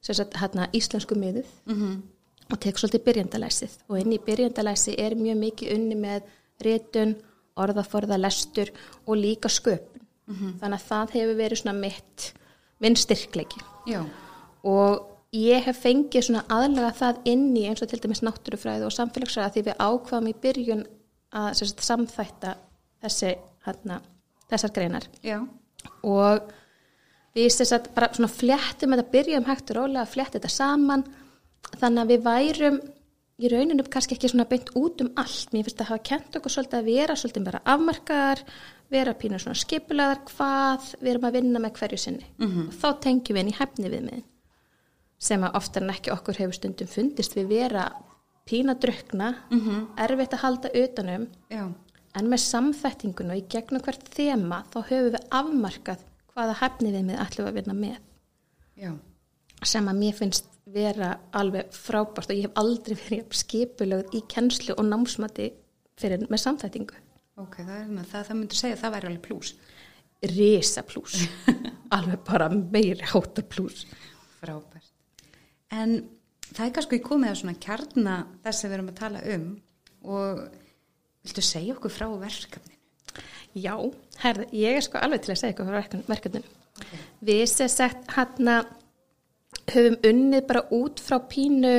sagt, 0.02 0.38
hérna, 0.38 0.68
íslensku 0.74 1.16
miðuð 1.16 1.48
-hmm. 1.66 1.96
og 2.52 2.60
tek 2.60 2.78
svolítið 2.78 3.04
byrjandalæsið 3.06 3.78
og 3.88 4.00
inn 4.00 4.14
í 4.14 4.20
byrjandalæsi 4.26 4.96
er 4.98 5.16
mjög 5.16 5.38
mikið 5.38 5.74
unni 5.76 5.96
með 5.96 6.22
rétun, 6.62 7.16
orðaforða, 7.56 8.18
lestur 8.18 8.72
og 9.06 9.16
líka 9.18 9.50
sköpun. 9.50 10.02
Þannig 10.60 10.78
að 10.78 10.88
það 10.90 11.12
hefur 11.12 11.36
verið 11.36 11.58
svona 11.58 11.80
mitt, 11.80 12.34
minn 12.80 12.96
styrkleiki 12.96 13.62
Já, 13.88 14.06
og 14.64 15.19
ég 15.36 15.66
hef 15.68 15.82
fengið 15.84 16.26
svona 16.26 16.46
aðlaga 16.50 16.94
það 16.98 17.20
inn 17.30 17.50
í 17.58 17.66
eins 17.70 17.84
og 17.84 17.92
til 17.92 18.00
dæmis 18.02 18.24
náttúrufræði 18.26 18.88
og 18.88 18.96
samfélagsræði 18.96 19.56
því 19.56 19.66
við 19.68 19.84
ákvaðum 19.86 20.30
í 20.32 20.38
byrjun 20.46 20.86
að 21.40 21.50
sagt, 21.60 21.84
samþætta 21.86 22.56
þessi, 23.04 23.34
hérna, 23.68 24.00
þessar 24.50 24.74
greinar. 24.76 25.10
Já, 25.22 25.40
og 26.02 26.50
við 27.38 27.52
sagt, 27.60 27.92
bara 27.96 28.10
svona 28.16 28.32
fléttum 28.32 28.96
þetta 28.96 29.14
byrjum 29.14 29.50
hægt 29.50 29.74
og 29.74 29.84
rólega 29.84 30.06
að 30.06 30.16
flétta 30.16 30.40
þetta 30.40 30.54
saman. 30.54 31.06
Þannig 31.78 32.02
að 32.02 32.14
við 32.14 32.26
værum 32.26 32.80
í 33.40 33.52
rauninu 33.52 33.86
kannski 33.88 34.18
ekki 34.18 34.32
svona 34.32 34.48
beint 34.50 34.74
út 34.76 35.04
um 35.04 35.14
allt. 35.20 35.54
Mér 35.54 35.68
finnst 35.68 35.84
að 35.84 35.92
hafa 35.94 36.08
kent 36.10 36.36
okkur 36.40 36.56
svolítið 36.56 36.80
að 36.80 36.90
vera 36.90 37.16
svolítið 37.20 37.46
bara 37.46 37.62
afmarkaðar, 37.76 38.42
vera 38.90 39.14
pínu 39.14 39.40
svona 39.40 39.62
skipulaðar 39.62 40.26
hvað 40.32 40.90
við 40.98 41.14
erum 41.14 41.30
að 41.30 41.38
vinna 41.38 41.62
með 41.64 41.78
hverju 41.78 42.02
sinni. 42.02 42.28
Og 42.42 42.76
þá 42.82 42.90
tengjum 43.06 43.38
við 43.38 43.46
inn 43.46 43.54
í 43.54 43.58
hæfni 43.60 43.94
við 43.94 44.10
sem 45.20 45.44
að 45.44 45.58
oftar 45.60 45.86
en 45.86 45.94
ekki 45.94 46.14
okkur 46.14 46.40
hefur 46.40 46.58
stundum 46.58 46.90
fundist 46.90 47.36
við 47.38 47.52
vera 47.52 47.90
pína 48.50 48.74
drukna, 48.74 49.34
-hmm. 49.50 49.82
erfitt 49.98 50.34
að 50.34 50.44
halda 50.44 50.70
utanum, 50.74 51.28
já, 51.52 51.66
en 52.18 52.30
með 52.30 52.42
samþættingun 52.44 53.32
og 53.34 53.38
í 53.38 53.48
gegnum 53.52 53.84
hvert 53.86 54.08
þema 54.16 54.64
þá 54.74 54.80
höfum 54.90 55.12
við 55.14 55.28
afmarkað 55.30 56.06
hvaða 56.34 56.56
hefni 56.62 56.94
við 56.94 57.06
með 57.06 57.36
við 57.38 57.48
að 57.48 57.58
vinna 57.60 57.74
með 57.74 58.00
já, 58.80 58.92
sem 59.64 59.88
að 59.92 60.00
mér 60.02 60.18
finnst 60.18 60.50
vera 60.70 61.14
alveg 61.36 61.74
frábært 61.74 62.32
og 62.32 62.38
ég 62.38 62.48
hef 62.48 62.60
aldrei 62.62 62.96
verið 63.04 63.38
skipulögð 63.42 64.18
í 64.18 64.24
kennslu 64.32 64.76
og 64.78 64.88
námsmati 64.88 65.52
fyrir 66.00 66.28
með 66.30 66.44
samþættingu. 66.46 67.02
ok, 67.40 67.60
er 67.60 67.88
það, 67.88 68.06
það, 68.12 68.28
það 68.28 68.40
myndur 68.42 68.62
segja 68.62 68.78
að 68.78 68.84
það 68.84 68.96
væri 68.96 69.12
alveg 69.12 69.26
plús. 69.28 69.54
Risa 70.30 70.84
plús, 70.84 71.16
alveg 71.96 72.24
bara 72.28 72.50
meiri 72.52 73.08
háta 73.14 73.44
plús. 73.48 73.86
Frábært. 74.40 74.89
En 75.76 75.96
það 76.50 76.66
er 76.66 76.74
kannski 76.78 77.02
komið 77.06 77.34
að 77.34 77.40
svona 77.42 77.62
kjarna 77.62 78.16
þess 78.46 78.64
að 78.64 78.70
við 78.70 78.78
erum 78.78 78.92
að 78.92 79.00
tala 79.00 79.24
um 79.36 79.46
og 80.10 80.42
viltu 81.26 81.46
segja 81.46 81.76
okkur 81.76 81.94
frá 81.94 82.08
verkefninu? 82.22 82.78
Já, 83.60 83.76
herði, 84.24 84.50
ég 84.62 84.78
er 84.78 84.86
sko 84.86 85.02
alveg 85.02 85.24
til 85.26 85.34
að 85.34 85.42
segja 85.42 85.54
eitthvað 85.54 85.72
frá 85.72 86.04
verkefninu. 86.10 86.58
Við 87.26 87.46
sem 87.52 87.72
sagt 87.72 88.12
hann 88.16 88.52
höfum 89.70 89.98
unnið 90.06 90.46
bara 90.50 90.66
út 90.76 91.02
frá 91.04 91.18
pínu 91.30 91.74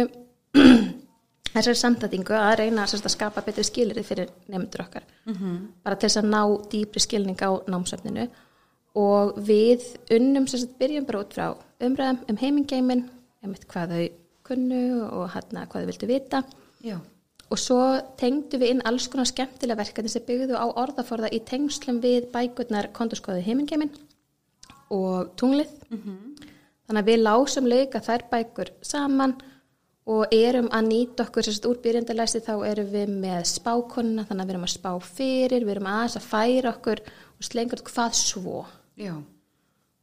þessari 1.55 1.79
samtætingu 1.79 2.35
að 2.37 2.57
reyna 2.63 2.87
að 2.87 3.09
skapa 3.11 3.43
betri 3.47 3.65
skilirði 3.67 4.05
fyrir 4.07 4.31
nefndur 4.51 4.85
okkar. 4.85 5.07
-hmm. 5.25 5.57
Bara 5.83 5.97
til 5.97 6.09
þess 6.09 6.23
að 6.23 6.31
ná 6.31 6.43
dýpri 6.71 7.01
skilning 7.01 7.39
á 7.43 7.51
námsöfninu 7.67 8.29
og 8.95 9.39
við 9.39 9.83
unnum 10.11 10.47
sérst, 10.47 10.79
byrjum 10.79 11.07
bara 11.07 11.21
út 11.21 11.35
frá 11.35 11.57
umræðum 11.81 12.19
um 12.29 12.37
heimingeimin, 12.37 13.11
um 13.45 13.55
hvað 13.55 13.95
þau 13.95 14.05
kunnu 14.51 14.85
og 15.07 15.31
hann 15.35 15.65
hvað 15.65 15.83
þau 15.85 15.91
vildu 15.93 16.11
vita. 16.11 16.43
Já, 16.85 16.99
og 17.51 17.59
svo 17.59 17.81
tengdu 18.21 18.61
við 18.61 18.77
inn 18.77 18.85
alls 18.87 19.09
konar 19.11 19.29
skemmtilega 19.29 19.83
verkefni 19.83 20.13
sem 20.13 20.25
byggðu 20.27 20.55
á 20.55 20.67
orðaforða 20.71 21.33
í 21.35 21.43
tengslum 21.47 21.99
við 22.03 22.29
bækurnar 22.35 22.91
konturskoðu 22.95 23.43
heimingeimin 23.47 23.91
og 24.95 25.33
tunglið. 25.41 25.73
Þannig 25.91 27.01
að 27.01 27.11
við 27.11 27.25
lásum 27.25 27.71
leika 27.71 28.03
þær 28.03 28.27
bækur 28.31 28.71
saman 28.87 29.35
og 30.11 30.33
erum 30.35 30.71
að 30.75 30.87
nýta 30.89 31.27
okkur 31.27 31.47
sérst 31.47 31.67
úr 31.69 31.79
byrjandalæsi 31.83 32.41
þá 32.47 32.55
erum 32.67 32.89
við 32.95 33.13
með 33.23 33.43
spákonuna 33.51 34.25
þannig 34.27 34.43
að 34.43 34.49
við 34.49 34.55
erum 34.55 34.69
að 34.69 34.73
spá 34.77 34.93
fyrir, 35.07 35.67
við 35.67 35.75
erum 35.75 35.91
aðeins 35.91 36.17
að 36.19 36.31
færa 36.31 36.73
okkur 36.73 37.03
og 37.11 37.47
slengur 37.47 37.85
hvað 37.91 38.17
svo. 38.19 38.65
Já, 38.99 39.15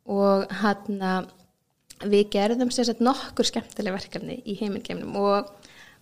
og 0.07 0.47
hann 0.61 1.03
við 2.05 2.29
gerðum 2.35 2.71
sérst 2.73 3.01
nokkur 3.01 3.47
skemmtilega 3.47 3.97
verkefni 3.97 4.37
í 4.45 4.57
heimingeiminum 4.59 5.15
og 5.21 5.49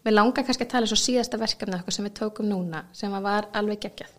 við 0.05 0.15
langar 0.15 0.45
kannski 0.45 0.65
að 0.65 0.73
tala 0.73 0.89
svo 0.89 0.97
síðasta 0.99 1.39
verkefni 1.39 1.77
okkur 1.79 1.95
sem 1.95 2.07
við 2.07 2.17
tókum 2.19 2.49
núna 2.49 2.83
sem 2.95 3.13
að 3.15 3.27
var 3.27 3.49
alveg 3.55 3.85
geggjað. 3.85 4.13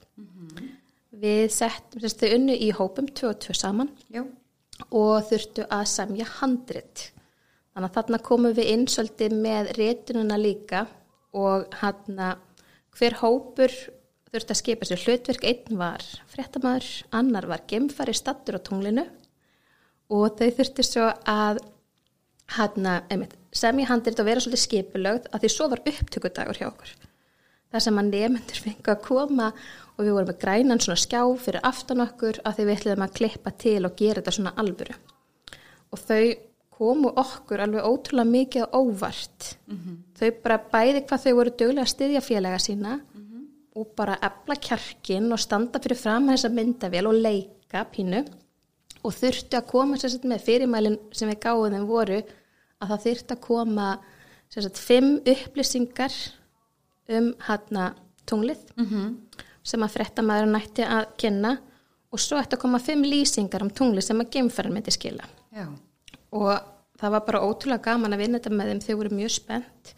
Við 1.17 1.47
settum 1.53 2.03
sérst 2.03 2.23
þau 2.23 2.33
unnu 2.37 2.57
í 2.57 2.71
hópum 2.77 3.09
2 3.09 3.29
og 3.31 3.39
2 3.45 3.57
saman 3.57 3.93
já, 4.13 4.25
og 4.91 5.29
þurftu 5.29 5.67
að 5.73 5.85
semja 5.93 6.29
handrit. 6.39 7.11
Þannig 7.73 7.91
að 7.91 7.97
þarna 7.99 8.23
komum 8.25 8.57
við 8.57 8.73
inn 8.73 8.87
svolítið 8.89 9.37
með 9.37 9.73
rétununa 9.77 10.41
líka 10.41 10.87
og 11.37 11.69
hann 11.83 12.21
hver 12.97 13.19
hópur 13.21 13.73
þurfti 14.33 14.53
að 14.53 14.61
skipa 14.61 14.89
sér 14.89 15.03
hlutverk. 15.05 15.45
Einn 15.45 15.81
var 15.81 16.05
fréttamaður, 16.33 16.89
annar 17.17 17.49
var 17.49 17.65
gemfari 17.69 18.17
stattur 18.17 18.57
á 18.57 18.61
tunglinu 18.65 19.07
og 20.13 20.39
þau 20.39 20.51
þurftu 20.59 20.85
svo 20.87 21.09
að 21.27 21.61
hann 22.57 22.87
einmitt, 23.11 23.35
semja 23.55 23.89
handrit 23.91 24.21
og 24.23 24.29
vera 24.29 24.43
svolítið 24.43 24.63
skipulögð 24.63 25.29
að 25.33 25.43
því 25.43 25.53
svo 25.53 25.69
var 25.73 25.83
upptökudagur 25.91 26.61
hjá 26.61 26.69
okkur. 26.69 26.93
Það 27.73 27.83
sem 27.83 27.99
að 28.01 28.11
nefndur 28.13 28.61
fengu 28.63 28.93
að 28.93 29.03
koma 29.05 29.49
og 29.97 30.05
við 30.05 30.15
vorum 30.15 30.31
með 30.31 30.39
grænan 30.45 30.83
svona 30.83 31.01
skjá 31.03 31.23
fyrir 31.43 31.67
aftan 31.67 32.05
okkur 32.05 32.39
að 32.47 32.59
því 32.59 32.67
við 32.69 32.77
ætliðum 32.77 33.07
að 33.07 33.17
klippa 33.19 33.53
til 33.65 33.81
og 33.89 33.97
gera 33.99 34.21
þetta 34.21 34.37
svona 34.37 34.55
alvöru. 34.63 34.97
Og 35.91 36.03
þau 36.05 36.23
komu 36.77 37.11
okkur 37.17 37.63
alveg 37.65 37.89
ótrúlega 37.89 38.31
mikið 38.31 38.67
á 38.69 38.69
óvart. 38.77 39.51
Þau 40.19 40.31
bara 40.45 40.61
bæði 40.73 41.03
hvað 41.09 41.23
þau 41.25 41.35
voru 41.41 41.55
dögulega 41.59 41.87
að 41.87 41.95
styðja 41.95 42.23
félaga 42.25 42.59
sína 42.63 42.99
og 43.77 43.93
bara 43.97 44.19
efla 44.25 44.57
kjarkin 44.57 45.33
og 45.33 45.41
standa 45.41 45.81
fyrir 45.83 45.99
fram 46.01 46.29
þessa 46.31 46.53
myndavél 46.53 47.09
og 47.09 47.19
leika 47.27 47.85
pínu 47.93 48.23
og 49.07 49.15
þurftu 49.15 49.59
að 49.59 49.69
koma 49.71 49.99
sagt, 50.01 50.27
með 50.27 50.45
fyrirmælin 50.49 50.99
sem 51.15 51.31
við 51.31 51.41
gáðum 51.45 51.77
þeim 51.77 51.87
voru 51.89 52.19
að 52.83 52.93
það 52.93 53.05
þurftu 53.07 53.37
að 53.37 53.45
koma 53.47 53.87
sagt, 54.53 54.81
fimm 54.81 55.17
upplýsingar 55.23 56.19
um 57.17 57.33
hann 57.47 57.95
tunglið 58.27 58.63
-hmm. 58.77 59.11
sem 59.63 59.83
að 59.83 59.95
frettamæður 59.95 60.53
nætti 60.53 60.83
að 60.83 61.05
kynna 61.17 61.59
og 62.11 62.21
svo 62.21 62.39
ætti 62.41 62.57
að 62.57 62.65
koma 62.65 62.79
fimm 62.79 63.05
lýsingar 63.05 63.63
um 63.63 63.71
tunglið 63.71 64.09
sem 64.09 64.21
að 64.21 64.31
geimferðin 64.31 64.75
myndi 64.75 64.91
skila 64.91 65.25
já, 65.53 65.67
og 66.33 66.59
það 66.99 67.11
var 67.11 67.25
bara 67.27 67.45
ótrúlega 67.45 67.83
gaman 67.83 68.13
að 68.13 68.23
vinna 68.25 68.39
þetta 68.39 68.51
með 68.51 68.71
þeim, 68.71 68.81
þau 68.81 68.97
voru 68.97 69.17
mjög 69.17 69.31
spennt 69.31 69.95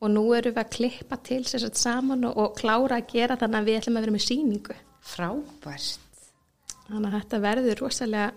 og 0.00 0.10
nú 0.12 0.24
erum 0.36 0.54
við 0.54 0.62
að 0.62 0.74
klippa 0.76 1.18
til 1.24 1.44
satt 1.48 1.78
saman 1.80 2.24
og, 2.28 2.36
og 2.36 2.56
klára 2.58 3.00
að 3.00 3.08
gera 3.12 3.38
þannig 3.40 3.60
að 3.60 3.68
við 3.70 3.78
ætlum 3.80 3.96
að 3.96 4.06
vera 4.06 4.16
með 4.16 4.26
síningu 4.26 4.76
frábært. 5.06 6.05
Þannig 6.88 7.08
að 7.12 7.16
þetta 7.20 7.40
verður 7.44 7.80
rosalega 7.82 8.28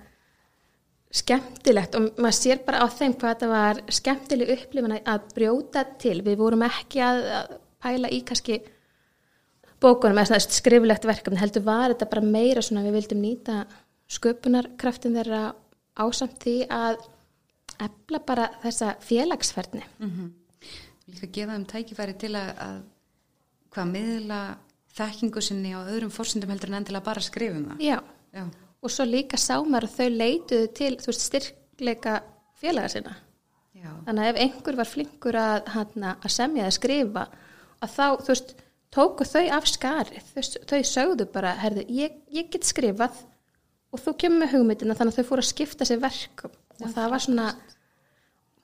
skemmtilegt 1.19 1.95
og 1.97 2.09
maður 2.21 2.37
sér 2.37 2.59
bara 2.67 2.83
á 2.85 2.87
þeim 2.93 3.15
hvað 3.17 3.31
þetta 3.33 3.47
var 3.49 3.79
skemmtileg 3.97 4.51
upplifin 4.55 4.93
að- 4.99 5.29
brjóta 5.33 5.83
til. 6.01 6.19
Við 6.21 6.37
vorum 6.37 6.61
ekki 6.67 7.01
að, 7.01 7.21
að 7.39 7.55
pæla 7.81 8.11
í 8.13 8.19
kannski 8.27 8.59
bókunum 9.81 10.19
eða 10.21 10.39
skriflegt 10.43 11.05
verkefni 11.07 11.39
heldur 11.39 11.63
var 11.65 11.93
þetta 11.93 12.09
bara 12.11 12.21
meira 12.25 12.61
svona 12.61 12.83
við 12.85 12.97
vildum 12.99 13.21
nýta 13.23 13.55
sköpunarkraftin 14.11 15.15
þeirra 15.15 15.41
ásamt 15.99 16.37
því 16.43 16.55
að 16.69 16.99
efla 17.79 18.19
bara 18.27 18.49
þessa 18.63 18.93
félagsferðni 18.99 19.83
Líka 21.09 21.29
gefa 21.33 21.55
þeim 21.55 21.65
tækifæri 21.65 22.13
til 22.21 22.35
að, 22.37 22.49
að 22.61 22.81
hvað 23.73 23.87
miðla 23.95 24.39
þekkingu 24.99 25.41
sinni 25.41 25.71
á 25.73 25.81
öðrum 25.89 26.11
fórsendum 26.13 26.51
heldur 26.53 26.69
en 26.69 26.77
endilega 26.83 27.05
bara 27.07 27.21
skrifum 27.23 27.63
það. 27.71 27.79
Já, 27.81 27.97
Já, 28.35 28.45
og 28.79 28.93
svo 28.93 29.05
líka 29.07 29.39
sá 29.39 29.57
maður 29.63 29.89
að 29.89 29.97
þau 29.97 30.09
leituðu 30.15 30.69
til 30.77 30.93
veist, 31.01 31.25
styrkleika 31.25 32.19
félaga 32.59 32.93
sinna. 32.93 33.15
Já, 33.79 33.91
þannig 34.05 34.23
að 34.25 34.31
ef 34.31 34.41
einhver 34.43 34.79
var 34.79 34.89
flinkur 34.89 35.39
að, 35.39 35.69
hana, 35.73 36.15
að 36.19 36.35
semja 36.35 36.65
eða 36.65 36.75
skrifa 36.75 37.25
að 37.79 37.95
þá, 37.95 38.05
þú 38.19 38.33
veist, 38.33 38.55
tóku 38.93 39.27
þau 39.27 39.43
af 39.55 39.67
skarið, 39.69 40.31
þau, 40.33 40.63
þau 40.71 40.79
sögðu 40.91 41.27
bara 41.33 41.55
herðu, 41.61 41.85
ég, 41.93 42.15
ég 42.33 42.49
get 42.51 42.67
skrifað 42.67 43.21
og 43.93 44.01
þú 44.03 44.15
kemur 44.21 44.43
með 44.43 44.55
hugmyndina 44.55 44.97
þannig 44.97 45.15
að 45.15 45.21
þau 45.21 45.29
fóru 45.31 45.45
að 45.45 45.51
skipta 45.51 45.87
sér 45.87 46.01
verkum. 46.03 46.53
Og 46.79 46.91
það 46.93 47.13
var 47.13 47.23
svona 47.23 47.47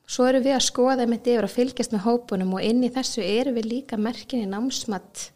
svo 0.06 0.28
eru 0.30 0.42
við 0.46 0.56
að 0.56 0.68
skoða 0.68 1.06
einmitt 1.06 1.28
yfir 1.30 1.48
að 1.48 1.56
fylgjast 1.56 1.96
með 1.96 2.06
hópunum 2.06 2.54
og 2.58 2.66
inn 2.66 2.84
í 2.86 2.92
þessu 2.94 3.24
eru 3.26 3.56
við 3.56 3.72
líka 3.72 3.98
merkinni 4.00 4.48
námsmatt 4.50 5.30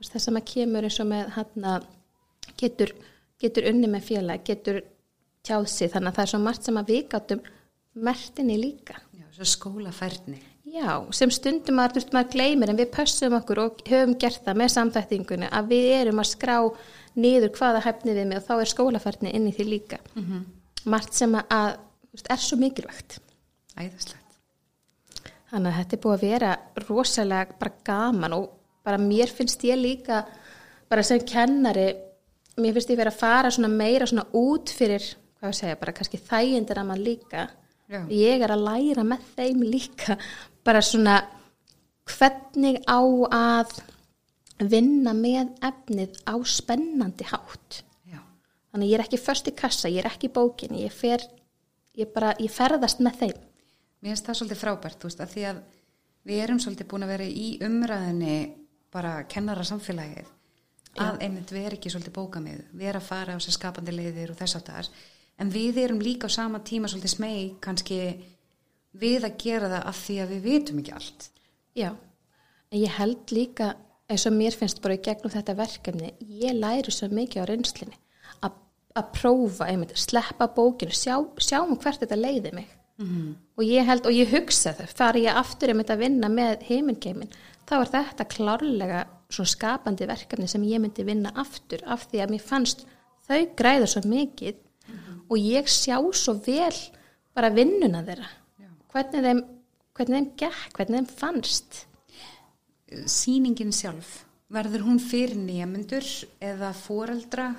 sem 0.00 0.36
að 0.36 0.46
kemur 0.48 0.86
eins 0.86 0.98
og 1.02 1.08
með 1.10 1.32
hann 1.36 1.86
getur, 2.60 2.92
getur 3.40 3.68
unni 3.70 3.88
með 3.90 4.06
félag, 4.10 4.44
getur 4.46 4.82
tjáð 5.46 5.66
sig 5.72 5.90
þannig 5.92 6.12
að 6.12 6.18
það 6.18 6.26
er 6.26 6.32
svo 6.34 6.40
margt 6.44 6.68
sem 6.68 6.78
að 6.80 6.92
við 6.92 7.02
gátum 7.14 7.42
mertinni 7.94 8.56
líka. 8.60 9.00
já, 9.16 9.26
svo 9.34 9.48
skólafærni. 9.48 10.40
Já, 10.70 10.92
sem 11.16 11.32
stundum 11.34 11.80
maður, 11.80 11.96
þú 11.96 12.00
veist, 12.00 12.12
maður 12.14 12.32
gleymir 12.36 12.70
en 12.70 12.78
við 12.78 12.90
pössum 12.94 13.34
okkur 13.40 13.60
og 13.64 13.80
höfum 13.90 14.14
gert 14.22 14.44
það 14.44 14.60
með 14.60 14.72
samþættingunni 14.76 15.48
að 15.50 15.72
við 15.72 15.88
erum 15.96 16.22
að 16.22 16.28
skrá 16.30 16.56
niður 17.18 17.50
hvaða 17.56 17.82
hæfni 17.88 18.14
við 18.14 18.28
með 18.30 18.38
og 18.42 18.46
þá 18.46 18.52
er 18.56 18.70
skólafærni 18.70 19.32
inn 19.34 19.48
í 19.50 19.54
því 19.56 19.66
líka. 19.66 19.98
-hmm. 20.14 20.44
Margt 20.84 21.16
sem 21.18 21.34
að, 21.34 21.44
að 21.50 21.70
veist, 22.12 22.30
er 22.30 22.44
svo 22.44 22.58
mikilvægt. 22.60 23.18
Æðislegt. 23.74 24.38
Þannig 25.50 25.72
að 25.72 25.78
þetta 25.80 25.96
er 25.96 26.02
búið 26.04 26.14
að 26.14 26.26
vera 26.28 26.52
rosalega 26.86 27.58
bara 27.58 27.72
gaman 27.84 28.36
og 28.36 28.46
bara 28.84 28.98
mér 28.98 29.32
finnst 29.34 29.64
ég 29.64 29.78
líka 29.78 30.24
bara 30.90 31.02
sem 31.02 31.18
kennari, 31.26 31.88
mér 32.62 32.76
finnst 32.76 32.92
ég 32.92 32.98
vera 33.00 33.12
að 33.12 33.20
fara 33.20 33.50
svona 33.54 33.70
meira 33.72 34.06
svona 34.08 34.26
út 34.36 34.70
fyrir, 34.74 35.04
hvað 35.40 35.52
ég 35.52 35.58
segja, 35.60 35.78
bara 35.80 35.94
kannski 35.96 36.20
þægindir 36.28 36.80
að 36.80 36.88
mann 36.90 37.04
líka. 37.04 37.48
Já. 37.90 38.00
Ég 38.14 38.42
er 38.46 38.52
að 38.54 38.64
læra 38.68 39.04
með 39.06 39.24
þeim 39.36 39.62
líka 39.66 40.16
bara 40.66 40.82
svona 40.84 41.16
hvernig 42.10 42.80
á 42.86 43.00
að 43.34 43.74
vinna 44.70 45.14
með 45.16 45.54
efnið 45.64 46.18
á 46.28 46.34
spennandi 46.44 47.26
hátt. 47.30 47.80
Já, 48.10 48.20
Þannig 48.72 48.90
ég 48.92 48.98
er 48.98 49.04
ekki 49.06 49.20
först 49.20 49.48
í 49.48 49.54
kassa, 49.56 49.88
ég 49.90 50.04
er 50.04 50.10
ekki 50.10 50.28
í 50.28 50.34
bókinni, 50.34 50.84
ég 50.84 50.92
fer, 50.94 51.24
ég 51.98 52.10
bara, 52.14 52.34
ég 52.38 52.52
ferðast 52.52 53.00
með 53.02 53.22
þeim. 53.24 53.38
mér 54.00 54.14
finnst 54.14 54.26
það 54.28 54.38
svolítið 54.40 54.60
frábært, 54.62 55.04
veist, 55.04 55.20
að 55.20 55.32
því 55.34 55.46
að 55.50 55.62
við 56.28 56.42
erum 56.44 56.60
svolítið 56.60 56.88
búin 56.90 57.06
að 57.06 57.12
vera 57.14 57.24
í 57.26 57.48
umræðinni 57.64 58.36
bara 58.92 59.14
kennara 59.30 59.64
samfélagið 59.64 60.28
að 60.98 61.22
einmitt 61.22 61.52
við 61.54 61.66
erum 61.66 61.78
ekki 61.78 61.92
svolítið 61.92 62.16
bókamið, 62.16 62.60
við 62.72 62.90
erum 62.90 63.02
að 63.02 63.08
fara 63.08 63.36
á 63.36 63.38
sér 63.40 63.56
skapandi 63.56 63.94
leiðir 63.94 64.32
og 64.32 64.38
þess 64.40 64.58
það 64.66 64.90
en 65.40 65.50
við 65.50 65.78
erum 65.84 66.00
líka 66.02 66.28
á 66.28 66.30
sama 66.30 66.60
tíma 66.60 66.88
svolítið 66.90 67.14
smeg 67.14 67.58
kannski 67.64 68.00
við 68.92 69.24
að 69.24 69.36
gera 69.38 69.70
það 69.70 69.86
af 69.86 70.00
því 70.04 70.16
að 70.20 70.32
við 70.34 70.40
vitum 70.48 70.80
ekki 70.82 70.92
allt. 70.92 71.28
Já, 71.78 71.94
En 72.70 72.78
ég 72.78 72.92
held 73.00 73.32
líka, 73.34 73.72
eins 74.10 74.24
og 74.28 74.34
mér 74.36 74.54
finnst 74.54 74.78
bara 74.82 74.94
í 74.94 75.02
gegnum 75.02 75.32
þetta 75.32 75.56
verkefni, 75.58 76.12
ég 76.38 76.54
læri 76.54 76.92
svo 76.94 77.08
mikið 77.10 77.42
á 77.42 77.50
reynslinni 77.50 77.96
að, 78.46 78.58
að 78.94 79.08
prófa, 79.16 79.66
einmitt, 79.66 79.96
sleppa 79.98 80.46
bókinu, 80.54 80.94
sjá, 80.94 81.16
sjáum 81.42 81.74
hvert 81.82 82.04
þetta 82.04 82.18
leiði 82.18 82.52
mig. 82.54 82.68
-hmm. 83.02 83.32
Og 83.58 83.64
ég 83.66 83.86
held, 83.86 84.06
og 84.06 84.14
ég 84.14 84.30
hugsa 84.30 84.72
það, 84.78 84.94
þar 85.00 85.18
ég 85.18 85.40
aftur 85.42 85.72
einmitt 85.72 85.90
að 85.90 86.02
vinna 86.04 86.28
með 86.28 86.62
heimingeimin, 86.68 87.34
þá 87.66 87.74
er 87.80 87.92
þetta 87.96 88.28
klárlega 88.36 89.00
svona 89.30 89.52
skapandi 89.52 90.08
verkefni 90.10 90.48
sem 90.50 90.64
ég 90.68 90.82
myndi 90.82 91.06
vinna 91.06 91.32
aftur 91.38 91.84
af 91.86 92.08
því 92.10 92.24
að 92.24 92.34
mér 92.34 92.44
fannst 92.44 92.84
þau 93.28 93.40
græða 93.58 93.88
svo 93.90 94.02
mikið 94.10 94.58
og 95.30 95.38
ég 95.38 95.70
sjá 95.70 95.96
svo 96.16 96.34
vel 96.42 96.74
bara 97.36 97.52
vinnuna 97.54 98.02
þeirra. 98.06 98.30
Hvernig 98.90 99.26
þeim, 99.26 99.42
hvernig 99.94 100.16
þeim 100.16 100.30
gekk, 100.42 100.72
hvernig 100.76 100.98
þeim 100.98 101.10
fannst. 101.20 101.84
Sýningin 103.06 103.70
sjálf, 103.74 104.24
verður 104.50 104.88
hún 104.88 104.98
fyrir 105.02 105.38
nýjamundur 105.38 106.06
eða 106.42 106.72
foreldra? 106.74 107.52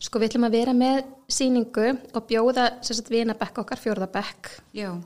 Sko 0.00 0.20
við 0.20 0.30
ætlum 0.30 0.46
að 0.48 0.56
vera 0.56 0.74
með 0.76 1.00
síningu 1.28 1.86
og 2.16 2.26
bjóða 2.28 2.66
sérstaklega 2.80 3.26
vinabekk 3.26 3.62
okkar, 3.62 3.80
fjórðabekk 3.80 4.52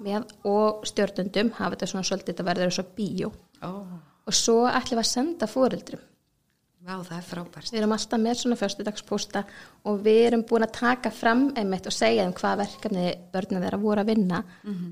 með 0.03 0.27
og 0.47 0.85
stjórnundum, 0.87 1.55
hafa 1.59 1.75
þetta 1.75 1.89
svona 1.91 2.07
svolítið 2.11 2.43
að 2.43 2.63
eins 2.67 2.83
og 2.83 2.93
bíó. 2.99 3.31
Oh. 3.67 3.95
Og 4.25 4.37
svo 4.37 4.65
ætlum 4.71 4.99
við 4.99 5.05
að 5.05 5.13
senda 5.13 5.51
fóreldrum 5.51 6.03
Vá, 6.85 6.99
það 7.01 7.17
er 7.17 7.25
frábært. 7.25 7.71
Við 7.73 7.79
erum 7.81 7.93
alltaf 7.95 8.21
með 8.21 8.35
svona 8.37 8.57
fjöstudagspósta 8.61 9.41
og 9.89 10.03
við 10.05 10.19
erum 10.27 10.43
búin 10.45 10.67
að 10.67 10.75
taka 10.77 11.09
fram 11.17 11.47
einmitt 11.57 11.87
og 11.89 11.95
segja 11.97 12.27
um 12.29 12.35
hvað 12.37 12.59
verkefni 12.61 13.05
börnum 13.33 13.63
þeirra 13.65 13.79
voru 13.81 14.03
að 14.03 14.11
vinna, 14.11 14.43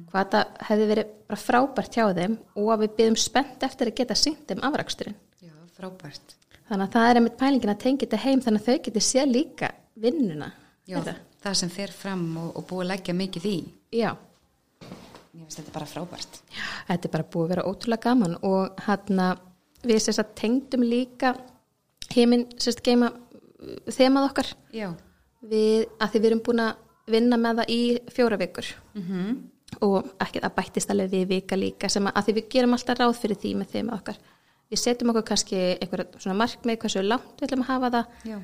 hvað 0.09 0.31
það 0.33 0.63
hefði 0.71 0.87
verið 0.89 1.11
bara 1.29 1.41
frábært 1.43 1.99
hjá 1.99 2.07
þeim 2.17 2.39
og 2.63 2.71
við 2.81 2.95
byrjum 2.97 3.19
spennt 3.21 3.67
eftir 3.69 3.91
að 3.93 3.99
geta 4.01 4.17
syngt 4.17 4.49
þeim 4.49 4.65
afraksturinn. 4.71 5.19
Já, 5.45 5.53
frábært. 5.77 6.35
Þannig 6.71 6.87
að 6.87 6.97
það 6.97 7.11
er 7.11 7.21
einmitt 7.21 7.39
pælingin 7.45 7.75
að 7.75 7.83
tengja 7.85 8.07
þetta 8.07 8.23
heim 8.25 8.45
þannig 8.47 8.63
að 8.65 8.71
þau 8.71 8.83
geti 8.89 9.05
séð 9.11 9.31
líka 9.35 9.73
vinnuna. 10.07 10.49
Já, 10.89 10.97
Þetta. 10.97 11.17
það 11.45 11.61
sem 11.61 11.77
fer 11.77 11.93
fram 11.93 12.25
og, 12.41 12.55
og 12.57 12.71
búið 12.73 12.87
að 12.87 12.93
leggja 12.95 13.19
mikið 13.21 13.51
í. 13.53 13.57
Já, 14.01 14.15
Ég 15.33 15.47
finnst 15.47 15.63
þetta 15.63 15.73
bara 15.73 15.89
frábært. 15.89 16.41
þetta 16.89 17.09
er 17.09 17.13
bara 17.15 17.29
búið 17.33 17.45
að 17.47 17.53
vera 17.55 17.67
ótrúlega 17.71 18.05
gaman 18.11 18.37
og 18.45 18.83
hann 18.87 19.23
við 19.83 20.03
sérst 20.05 20.21
að 20.23 20.35
tengdum 20.39 20.85
líka 20.85 21.35
heiminn 22.13 22.47
sérst 22.61 22.83
geima 22.85 23.09
uh, 23.13 23.79
þemað 23.89 24.29
okkar 24.29 24.53
Já. 24.77 24.91
við, 25.41 25.89
að 25.99 26.13
því 26.13 26.21
við 26.21 26.29
erum 26.31 26.45
búin 26.47 26.65
að 26.67 26.77
vinna 27.13 27.39
með 27.41 27.63
það 27.63 27.73
í 27.75 27.81
fjóra 28.15 28.39
vikur 28.41 28.75
Mm 28.95 29.49
og 29.81 30.11
ekki 30.21 30.43
það 30.43 30.53
bættist 30.59 30.91
alveg 30.93 31.13
við 31.13 31.23
vika 31.31 31.57
líka 31.57 31.89
sem 31.89 32.05
að, 32.05 32.17
að 32.19 32.27
því 32.27 32.33
við 32.37 32.49
gerum 32.53 32.75
alltaf 32.77 32.99
ráð 32.99 33.15
fyrir 33.23 33.39
því 33.41 33.53
með 33.57 33.71
þeim 33.73 33.93
okkar 33.97 34.19
við 34.73 34.81
setjum 34.83 35.13
okkur 35.13 35.25
kannski 35.31 35.61
einhverja 35.79 36.21
svona 36.21 36.37
markmið 36.43 36.79
hversu 36.83 37.05
langt 37.07 37.41
við 37.41 37.47
ætlum 37.49 37.65
að 37.65 37.71
hafa 37.71 37.91
það 37.95 38.29
Já. 38.29 38.37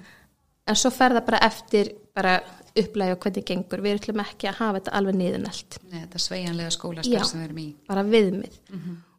En 0.69 0.79
svo 0.79 0.91
fer 0.95 1.15
það 1.17 1.27
bara 1.31 1.43
eftir 1.49 1.93
bara 2.15 2.39
upplægi 2.79 3.15
og 3.15 3.21
hvernig 3.25 3.45
gengur 3.49 3.83
við 3.83 3.99
ætlum 3.99 4.23
ekki 4.23 4.49
að 4.51 4.59
hafa 4.61 4.79
þetta 4.79 4.97
alveg 4.99 5.19
niðurnelt 5.19 5.79
Nei, 5.89 6.01
þetta 6.05 6.23
sveigjanlega 6.23 6.71
Já. 6.71 6.77
skólastarf 6.77 7.31
sem 7.31 7.41
við 7.41 7.47
erum 7.49 7.61
í. 7.63 7.69
bara 7.89 8.05
viðmið 8.07 8.59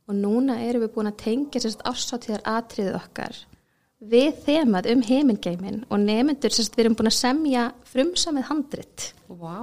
og 0.09 0.15
núna 0.17 0.59
erum 0.65 0.83
við 0.85 0.93
búin 0.95 1.11
að 1.11 1.17
tengja 1.23 1.61
sérst 1.63 1.83
ársáttíðar 1.85 2.45
atriðið 2.49 2.95
okkar 2.99 3.39
við 3.99 4.37
þemað 4.45 4.87
um 4.93 5.01
heimingeimin 5.03 5.81
og 5.89 5.99
nefnendur 6.05 6.55
sérst 6.55 6.77
við 6.77 6.85
erum 6.85 6.95
búin 6.99 7.11
að 7.11 7.17
semja 7.19 7.65
frumsamið 7.91 8.47
handrit 8.49 9.09
Vá. 9.27 9.59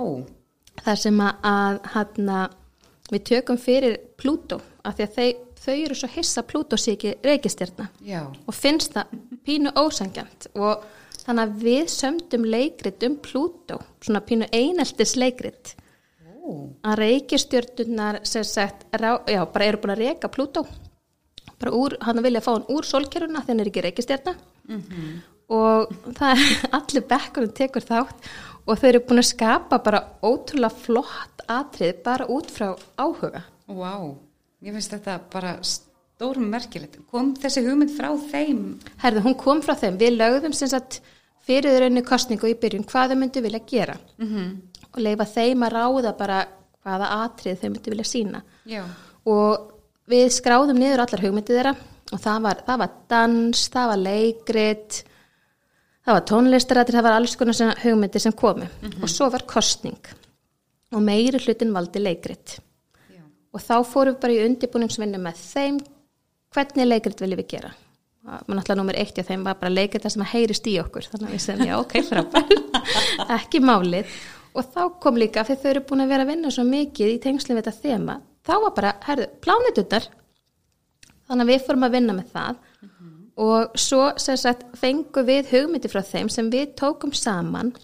þar 0.85 1.01
sem 1.01 1.21
að, 1.25 1.81
hana, 1.95 2.43
við 3.11 3.25
tökum 3.33 3.59
fyrir 3.59 3.97
Plútó 4.21 4.61
af 4.85 4.99
því 4.99 5.07
að 5.07 5.17
þau, 5.17 5.31
þau 5.65 5.75
eru 5.77 5.95
svo 5.99 6.09
hissa 6.13 6.43
Plútó 6.47 6.77
sé 6.79 6.95
ekki 6.99 7.17
reykistjarna 7.25 7.89
Já. 8.05 8.27
og 8.29 8.55
finnst 8.55 8.93
það 8.93 9.17
pínu 9.47 9.73
ósangjant 9.81 10.51
og 10.55 10.85
þannig 11.27 11.43
að 11.43 11.65
við 11.67 11.91
sömdum 11.93 12.47
leikrit 12.47 13.07
um 13.09 13.19
Plútó 13.23 13.81
svona 14.01 14.23
pínu 14.27 14.49
eineltis 14.55 15.17
leikrit 15.19 15.75
Ó. 16.47 16.73
að 16.87 16.99
reykistjörnunar 17.03 18.21
sem 18.29 18.45
sagt, 18.47 18.87
já, 18.95 19.41
bara 19.45 19.69
eru 19.69 19.83
búin 19.83 19.97
að 19.97 20.05
reyka 20.05 20.31
Plútó 20.33 20.67
bara 21.57 21.73
úr, 21.73 21.97
hann 22.05 22.23
vilja 22.23 22.45
fá 22.45 22.53
hann 22.55 22.69
úr 22.73 22.87
sólkeruna 22.87 23.43
þegar 23.43 23.55
hann 23.55 23.65
er 23.65 23.73
ekki 23.73 23.87
reykistjarna 23.87 24.37
og 25.57 25.97
það 26.19 26.31
er 26.45 26.71
allir 26.79 27.09
bekkurinn 27.11 27.57
tekur 27.57 27.87
þátt 27.87 28.31
og 28.67 28.79
þau 28.79 28.89
eru 28.93 29.03
búin 29.09 29.23
að 29.23 29.31
skapa 29.33 29.83
bara 29.83 30.05
ótrúlega 30.23 30.87
flott 30.87 31.45
atrið 31.47 32.01
bara 32.07 32.31
út 32.31 32.51
frá 32.53 32.73
áhuga 32.99 33.47
Vá. 33.67 34.15
Ég 34.63 34.75
finnst 34.77 34.93
þetta 34.95 35.17
bara 35.33 35.57
stórum 35.67 36.47
merkilegt. 36.53 37.01
Kom 37.11 37.33
þessi 37.37 37.65
hugmynd 37.67 37.93
frá 37.97 38.13
þeim? 38.31 38.61
Herðu, 39.03 39.25
hún 39.27 39.37
kom 39.41 39.63
frá 39.65 39.75
þeim, 39.79 39.99
við 40.01 40.15
lögðum 40.21 40.55
sem 40.57 40.71
sagt 40.71 41.01
fyrir 41.47 41.81
raunni 41.81 42.03
kostningu 42.07 42.51
í 42.51 42.57
byrjun 42.59 42.87
hvað 42.89 43.13
þau 43.13 43.21
myndu 43.21 43.43
vilja 43.45 43.63
gera. 43.69 43.99
Mm 44.19 44.57
og 44.97 45.03
leifa 45.05 45.27
þeim 45.29 45.65
að 45.67 45.75
ráða 45.77 46.13
bara 46.17 46.43
hvaða 46.85 47.11
atrið 47.25 47.61
þau 47.61 47.69
myndu 47.69 47.93
vilja 47.93 48.09
sína 48.09 48.43
Já. 48.69 48.83
og 49.29 49.73
við 50.09 50.31
skráðum 50.39 50.81
niður 50.81 51.05
allar 51.05 51.25
hugmyndið 51.27 51.61
þeirra. 51.61 51.75
Og 52.15 52.21
það 52.23 52.43
var, 52.45 52.61
það 52.69 52.77
var 52.79 52.91
dans, 53.11 53.63
það 53.75 53.89
var 53.91 53.99
leikrit 53.99 54.99
það 56.07 56.15
var 56.15 56.27
tónlistarættir, 56.31 56.95
það 56.95 57.07
var 57.09 57.17
alls 57.17 57.35
konar 57.37 57.57
svona 57.59 57.81
hugmyndir 57.83 58.23
sem 58.23 58.37
komu. 58.39 58.69
Og 59.03 59.11
svo 59.11 59.27
var 59.35 59.43
kostning 59.51 60.13
og 60.95 61.03
meiri 61.03 61.41
hlutin 61.43 61.75
valdi 61.75 62.01
leikrit. 62.01 62.61
Já. 63.11 63.25
og 63.53 63.61
þá 63.61 63.77
fórum 63.83 64.15
við 64.15 64.23
bara 64.23 64.37
í 64.37 64.45
undirbúningsvinnu 64.47 65.21
með 65.21 65.43
þeim 65.43 65.83
hvernig 66.55 66.89
leikrit 66.89 67.21
viljum 67.21 67.43
við 67.43 67.51
gera 67.57 67.75
náttúrulega 68.27 68.79
nummer 68.79 68.99
eitt 68.99 69.17
hjá 69.17 69.27
þeim 69.27 69.45
var 69.47 69.59
bara 69.61 69.73
leikrit 69.73 70.03
það 70.05 70.15
sem 70.17 70.25
að 70.27 70.33
heyrist 70.35 70.71
í 70.71 70.79
okkur. 70.83 71.11
Þannig 71.13 71.29
að 71.29 71.37
við 71.37 71.45
segjum 71.45 71.69
já 71.71 71.77
ok 71.79 71.99
frábært. 72.09 72.81
Ekki 73.39 73.61
málið. 73.63 74.17
Og 74.57 74.73
þá 74.73 74.83
kom 75.03 75.21
líka 75.21 75.45
fyrir 75.47 75.61
þau 75.63 75.71
eru 75.75 75.85
búin 75.91 76.07
að 76.07 76.15
vera 76.15 76.25
að 76.27 76.33
vinna 76.33 76.51
svo 76.55 76.65
mikið 76.67 77.13
í 77.13 77.21
tengslu 77.23 77.55
við 77.55 77.67
þetta 77.67 77.83
þema 77.85 78.17
þá 78.47 78.55
var 78.63 78.73
bara, 78.77 78.95
herðu, 79.07 79.29
plánitutar 79.43 80.09
þannig 81.27 81.45
að 81.45 81.53
við 81.53 81.67
fórum 81.67 81.87
að 81.87 81.99
vinna 81.99 82.17
með 82.17 82.33
það. 82.35 82.65
Og 83.37 83.77
svo 83.77 84.03
sagt 84.17 84.65
fengum 84.81 85.27
við 85.29 85.51
hugmyndi 85.53 85.91
frá 85.93 86.01
þeim 86.07 86.31
sem 86.33 86.49
við 86.53 86.71
tókum 86.79 87.13
saman 87.13 87.75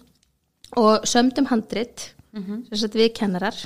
og 0.81 1.05
sömdum 1.09 1.51
handrit 1.51 2.13
sem 2.33 2.79
sagt 2.79 2.97
við 2.97 3.13
kennarar. 3.19 3.59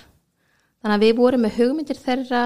Þannig 0.82 0.96
að 0.96 1.04
við 1.04 1.18
vorum 1.20 1.44
með 1.46 1.60
hugmyndir 1.60 2.00
þeirra 2.00 2.44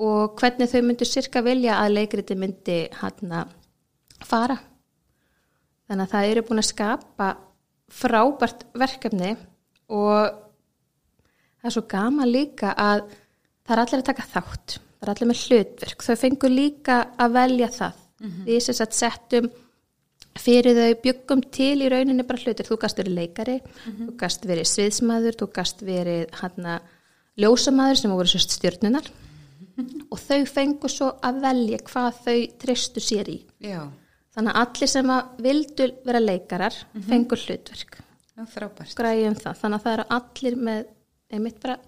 og 0.00 0.38
hvernig 0.40 0.70
þau 0.70 0.80
myndu 0.86 1.08
sirka 1.08 1.42
vilja 1.44 1.76
að 1.82 1.98
leikriti 1.98 2.38
myndi 2.38 2.78
hann 3.02 3.34
fara. 4.30 4.58
Þannig 5.90 6.06
að 6.06 6.12
það 6.14 6.32
eru 6.32 6.44
búin 6.48 6.62
að 6.62 6.70
skapa 6.70 7.30
frábært 7.90 8.68
verkefni 8.78 9.32
og 9.90 10.30
það 11.58 11.66
er 11.66 11.74
svo 11.74 11.86
gaman 11.90 12.30
líka 12.30 12.70
að 12.78 13.08
það 13.66 13.74
er 13.74 13.82
allir 13.84 14.02
að 14.02 14.08
taka 14.12 14.30
þátt 14.30 14.78
það 15.00 15.08
er 15.08 15.12
allir 15.14 15.30
með 15.30 15.42
hlutverk, 15.46 16.04
þau 16.04 16.16
fengur 16.20 16.52
líka 16.52 17.00
að 17.20 17.36
velja 17.38 17.68
það. 17.72 18.00
Við 18.44 18.58
sem 18.66 18.76
settum 18.76 19.46
fyrir 20.40 20.76
þau 20.76 20.98
byggum 21.02 21.42
til 21.50 21.80
í 21.80 21.88
rauninni 21.88 22.26
bara 22.28 22.38
hlutir, 22.42 22.68
þú 22.68 22.76
gast 22.82 23.00
verið 23.00 23.16
leikari 23.16 23.56
þú 23.86 24.16
gast 24.20 24.44
verið 24.46 24.68
sviðsmaður, 24.68 25.38
þú 25.40 25.48
gast 25.56 25.80
verið 25.82 26.28
hann 26.42 26.68
ljósamaður 27.40 27.96
sem 27.96 28.12
voru 28.12 28.28
sérst 28.28 28.52
stjörnunar 28.58 29.08
og 30.10 30.20
þau 30.20 30.44
fengur 30.44 30.92
svo 30.92 31.08
að 31.24 31.40
velja 31.46 31.80
hvað 31.88 32.20
þau 32.26 32.38
tristu 32.60 33.00
sér 33.00 33.32
í. 33.32 33.38
Já. 33.64 33.88
Þannig 34.34 34.54
að 34.54 34.62
allir 34.62 34.92
sem 34.92 35.12
að 35.14 35.44
vildu 35.46 35.88
vera 36.06 36.22
leikarar 36.22 36.78
fengur 37.08 37.44
hlutverk. 37.44 38.00
Já, 38.36 38.44
frábært. 38.48 38.96
græjum 38.96 39.36
það, 39.36 39.56
þannig 39.62 39.78
að 39.78 39.86
það 39.86 39.96
eru 39.96 40.06
allir 40.16 40.58
með 40.68 40.82
einmitt 41.30 41.60
bara 41.62 41.78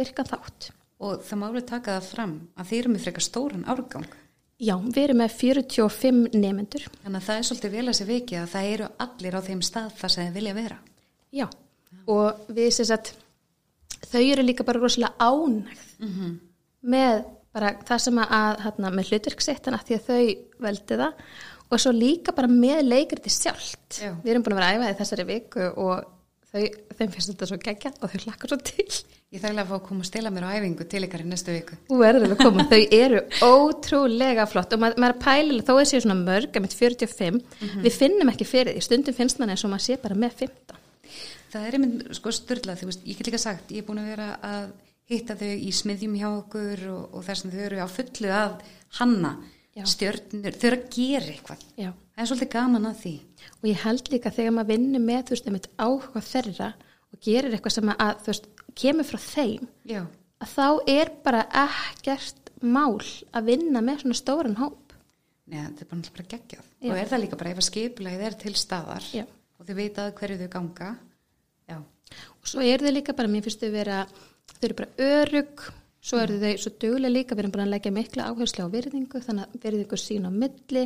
virka 0.00 0.24
þátt. 0.26 0.70
Og 1.00 1.22
það 1.24 1.40
má 1.40 1.46
alveg 1.48 1.68
taka 1.68 1.96
það 1.96 2.10
fram 2.10 2.34
að 2.56 2.70
þið 2.70 2.80
eru 2.80 2.92
með 2.92 3.06
frekar 3.06 3.24
stóran 3.24 3.66
árgang. 3.68 4.10
Já, 4.60 4.74
við 4.76 5.02
erum 5.06 5.20
með 5.22 5.34
45 5.40 6.34
nemyndur 6.36 6.82
Þannig 7.00 7.16
að 7.16 7.26
það 7.26 7.38
er 7.38 7.46
svolítið 7.48 7.74
vel 7.78 7.84
að 7.88 7.94
sér 7.96 8.08
vikið 8.10 8.40
að 8.42 8.50
það 8.52 8.70
eru 8.74 8.88
allir 9.04 9.36
á 9.36 9.40
þeim 9.46 9.62
stað 9.64 9.94
þar 9.96 10.12
sem 10.12 10.26
þið 10.26 10.36
vilja 10.36 10.56
vera. 10.58 10.78
Já, 11.32 11.46
og 12.12 12.50
við 12.52 12.68
sem 12.76 12.88
sagt 12.90 13.14
þau 14.10 14.20
eru 14.20 14.44
líka 14.44 14.66
bara 14.68 14.82
rosalega 14.82 15.16
ánægð 15.16 15.86
með 16.92 17.22
bara 17.56 17.72
það 17.86 18.02
sem 18.04 18.20
að 18.22 18.60
hérna, 18.64 18.92
með 18.94 19.10
hlutverksittana 19.10 19.80
því 19.86 19.96
að 19.96 20.10
þau 20.10 20.20
veldi 20.66 20.98
það 21.00 21.24
og 21.70 21.82
svo 21.82 21.92
líka 21.94 22.34
bara 22.36 22.50
með 22.50 22.82
leikriti 22.88 23.32
sjálft. 23.32 24.00
Já. 24.00 24.14
við 24.24 24.32
erum 24.34 24.46
búin 24.46 24.56
að 24.56 24.62
vera 24.62 24.72
æfaði 24.74 24.98
þessari 25.00 25.26
viku 25.28 25.68
og 25.70 26.08
þau, 26.50 26.64
þeim 26.98 27.14
finnst 27.14 27.32
þetta 27.32 27.48
svo 27.50 27.58
geggja 27.62 27.92
og 27.96 28.12
þau 28.12 28.24
hlakkar 28.24 28.52
svo 28.52 28.58
til. 28.70 28.88
Ég 29.30 29.42
þarf 29.42 29.60
að 29.62 29.68
fá 29.70 29.74
að 29.76 29.84
koma 29.86 30.02
að 30.02 30.08
stela 30.08 30.32
mér 30.34 30.46
á 30.50 30.54
æfingu 30.58 30.86
til 30.90 31.04
ykkar 31.06 31.22
í 31.22 31.28
næstu 31.30 31.54
viku. 31.54 31.78
Þú 31.86 32.00
alveg 32.08 32.32
að 32.34 32.40
koma, 32.40 32.66
þau 32.72 32.80
eru 32.96 33.20
ótrúlega 33.46 34.46
flott 34.50 34.74
og 34.74 34.82
maður, 34.82 34.98
maður 35.04 35.14
er 35.14 35.20
pælilega, 35.22 35.66
þó 35.68 35.76
er 35.76 35.90
sér 35.90 36.02
svona 36.02 36.18
mörg 36.18 36.58
að 36.58 36.64
mitt 36.64 36.74
45, 36.74 37.38
við 37.84 37.94
finnum 37.94 38.32
ekki 38.32 38.48
fyrir 38.48 38.74
því, 38.74 38.82
stundum 38.88 39.16
finnst 39.20 39.38
mann 39.38 39.54
eins 39.54 39.62
og 39.62 39.70
maður 39.70 39.86
sé 39.86 39.98
bara 40.02 40.18
með 40.18 40.34
15. 40.42 40.80
Það 41.50 41.68
er 41.68 41.76
einmitt 41.78 42.02
sko 42.18 42.30
veist, 42.30 43.06
ég 43.06 43.18
get 43.18 43.30
líka 43.30 43.38
sagt, 43.42 43.70
ég 43.70 43.84
er 43.84 43.86
búin 43.86 44.02
að 44.02 44.10
vera 44.10 44.28
að 44.46 44.66
hitta 45.10 45.34
þau 45.38 45.50
í 45.50 45.70
smiðjum 45.74 46.18
hjá 46.18 46.28
okkur 46.30 46.84
og, 46.90 47.06
og 47.14 47.24
þess 47.26 47.46
að 47.46 47.54
þau 47.54 47.64
eru 47.68 47.80
á 47.82 47.88
fullu 47.90 48.34
að 48.34 48.60
hanna 48.98 49.32
Já. 49.76 49.84
stjörnur, 49.86 50.56
þau 50.58 50.66
eru 50.66 50.78
að 50.80 50.86
gera 50.96 51.30
eitthvað. 51.30 51.60
Já. 51.78 51.90
það 51.94 52.22
er 52.22 52.28
svolítið 52.30 52.52
gaman 52.56 52.88
að 52.88 52.96
því. 53.04 53.12
Og 53.60 53.66
ég 53.70 53.82
held 53.84 54.10
líka 54.10 54.32
þegar 54.34 54.54
maður 54.56 54.70
vinnur 54.72 55.04
með 55.04 55.20
þú 55.22 55.36
veist, 55.36 55.50
einmitt 55.50 55.68
áhuga 55.78 56.22
þeirra 56.26 56.70
og 57.10 57.20
gerir 57.26 57.54
eitthvað 57.54 57.76
sem 57.76 57.92
að, 57.94 58.12
þú 58.24 58.32
veist, 58.32 58.48
kemur 58.80 59.06
frá 59.06 59.20
þeim 59.22 59.68
já, 59.86 60.00
að 60.42 60.54
þá 60.56 60.66
er 60.90 61.12
bara 61.24 61.44
ekkert 61.62 62.50
mál 62.60 62.98
að 62.98 63.50
vinna 63.50 63.82
með 63.84 64.02
svona 64.04 64.18
stóran 64.18 64.58
hóp. 64.60 64.96
Nei, 65.50 65.60
þetta 65.64 65.84
er 65.84 65.90
bara 65.90 66.14
bara 66.16 66.28
geggjað. 66.34 66.66
Og 66.86 66.96
er 66.96 67.10
það 67.10 67.22
líka 67.24 67.38
bara 67.40 67.52
ef 67.54 67.60
að 67.62 67.68
skipulagið 67.70 68.26
er 68.26 68.36
til 68.42 68.56
staðar 68.58 69.06
Já. 69.14 69.24
og 69.58 69.66
þau 69.66 69.76
vita 69.78 70.06
að 70.06 70.14
hverju 70.20 70.40
þau 70.42 70.50
ganga. 70.52 70.90
Já, 71.70 71.78
og 71.78 72.50
svo 72.50 72.62
eru 72.66 72.86
þau 72.86 72.94
líka 72.94 73.16
bara, 73.18 73.30
mér 73.30 73.46
finnst 73.46 73.62
þau 73.62 73.72
vera 73.74 74.02
þau 74.50 74.66
eru 74.68 74.78
bara 74.82 75.10
örug 75.10 75.64
svo 76.00 76.20
eru 76.22 76.38
þau 76.40 76.52
svo 76.62 76.72
duglega 76.80 77.12
líka, 77.12 77.36
við 77.36 77.44
erum 77.44 77.54
bara 77.56 77.66
að 77.66 77.74
leggja 77.74 77.92
mikla 77.94 78.28
áherslu 78.30 78.66
á 78.66 78.72
virðingu, 78.72 79.22
þannig 79.26 79.46
að 79.46 79.64
virðingu 79.64 80.00
sína 80.00 80.30
á 80.30 80.32
milli, 80.42 80.84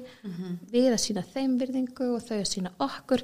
við 0.72 0.88
að 0.90 1.02
sína 1.04 1.26
þeim 1.34 1.58
virðingu 1.60 2.08
og 2.16 2.24
þau 2.26 2.38
að 2.40 2.48
sína 2.50 2.74
okkur. 2.82 3.22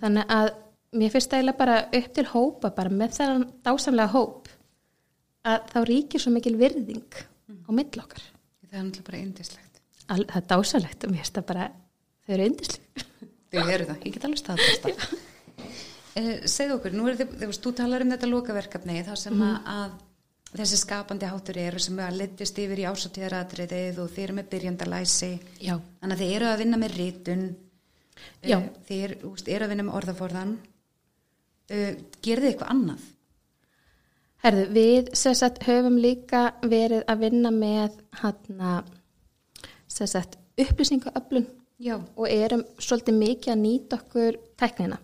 Þannig 0.00 0.34
að 0.38 0.50
mér 0.98 1.12
finnst 1.14 1.30
það 1.30 1.42
eiginlega 1.42 1.62
bara 1.62 1.78
upp 2.00 2.10
til 2.16 2.26
hópa, 2.32 2.72
bara 2.74 2.90
með 2.90 3.14
þennan 3.20 3.46
dásamlega 3.66 4.14
hóp 4.16 4.50
að 5.48 5.70
þá 5.72 5.78
ríkir 5.92 6.24
svo 6.24 6.34
mikil 6.34 6.56
virðing 6.58 7.22
á 7.64 7.70
milli 7.70 8.02
okkar. 8.02 8.24
Það 8.68 8.78
er 8.78 8.84
náttúrulega 8.84 9.08
bara 9.08 9.22
indislegt 9.22 9.68
Al, 10.08 10.24
það 10.24 10.38
er 10.40 10.46
dásamlegt 10.48 11.04
og 11.04 11.12
mér 11.12 11.22
finnst 11.22 11.38
það 11.38 11.46
bara 11.50 11.64
þau 12.24 12.34
eru 12.36 12.48
yndislu 12.48 13.04
þau 13.52 13.72
eru 13.74 13.88
það, 13.88 14.04
ég 14.04 14.14
get 14.14 14.26
alveg 14.28 14.40
staðfesta 14.40 14.92
uh, 14.92 16.46
segðu 16.56 16.76
okkur, 16.78 16.96
nú 16.96 17.08
er 17.10 17.18
þið, 17.20 17.56
þú 17.56 17.72
talar 17.76 18.04
um 18.04 18.12
þetta 18.14 18.30
lokaverkefni 18.30 19.02
þar 19.08 19.20
sem 19.20 19.42
að, 19.44 19.58
að 19.74 19.96
þessi 20.56 20.80
skapandi 20.80 21.28
háttur 21.28 21.58
eru 21.60 21.80
sem 21.82 21.98
að 22.00 22.18
litist 22.22 22.58
yfir 22.62 22.80
í 22.80 22.86
ásatíðaratriðið 22.88 24.00
og 24.02 24.10
þið 24.14 24.24
eru 24.24 24.36
með 24.38 24.50
byrjandalæsi 24.54 25.30
Já. 25.60 25.74
þannig 26.00 26.14
að 26.14 26.22
þið 26.22 26.34
eru 26.38 26.48
að 26.48 26.62
vinna 26.62 26.80
með 26.80 26.96
rítun 26.96 27.44
Já. 28.42 28.56
eru, 28.56 29.18
þú 29.20 29.32
veist, 29.34 29.52
eru 29.52 29.66
að 29.66 29.72
vinna 29.74 29.86
með 29.86 29.98
orðaforðan 30.00 30.56
uh, 30.58 31.92
gerðu 32.24 32.46
þið 32.46 32.50
eitthvað 32.52 32.74
annað? 32.74 33.06
Herðu, 34.38 34.64
við 34.70 35.12
sagt 35.18 35.64
höfum 35.66 35.98
líka 35.98 36.42
verið 36.62 37.02
að 37.10 37.24
vinna 37.26 37.50
með 37.50 37.96
hana, 38.20 38.74
sagt 39.90 40.38
upplýsingaöflun 40.58 41.48
já, 41.82 41.96
og 41.98 42.30
erum 42.30 42.62
svolítið 42.78 43.18
mikið 43.18 43.52
að 43.54 43.60
nýta 43.64 43.98
okkur 43.98 44.38
teknina 44.58 44.98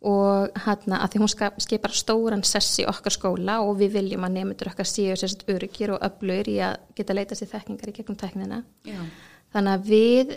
og 0.00 0.54
hana, 0.64 1.02
að 1.04 1.12
því 1.12 1.20
hún 1.20 1.32
skipar 1.60 1.92
stóran 1.92 2.44
sess 2.46 2.78
í 2.80 2.86
okkar 2.88 3.12
skóla 3.12 3.58
og 3.66 3.74
við 3.82 3.98
viljum 3.98 4.24
að 4.24 4.38
nefndur 4.38 4.70
okkar 4.72 4.88
séu 4.88 5.16
sagt 5.20 5.44
öryggir 5.52 5.92
og 5.92 6.00
öflur 6.06 6.48
í 6.48 6.56
að 6.64 6.78
geta 6.96 7.16
leita 7.16 7.36
sér 7.36 7.50
þekkingar 7.50 7.92
í 7.92 7.96
gegnum 7.98 8.16
teknina 8.20 8.62
já, 8.88 8.96
þannig 9.52 9.74
að 9.74 9.90
við 9.90 10.32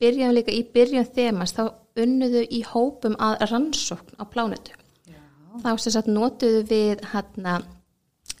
byrjum 0.00 0.32
líka 0.32 0.54
í 0.54 0.62
byrjun 0.72 1.10
þemast 1.12 1.60
þá 1.60 1.64
unnuðu 2.02 2.46
í 2.48 2.62
hópum 2.64 3.18
að 3.20 3.44
rannsókn 3.50 4.16
á 4.16 4.24
plánetu. 4.24 4.72
Já. 5.04 5.20
þá 5.60 5.70
sagt 5.76 6.08
notuðu 6.08 6.64
við 6.70 7.04
hérna 7.12 7.60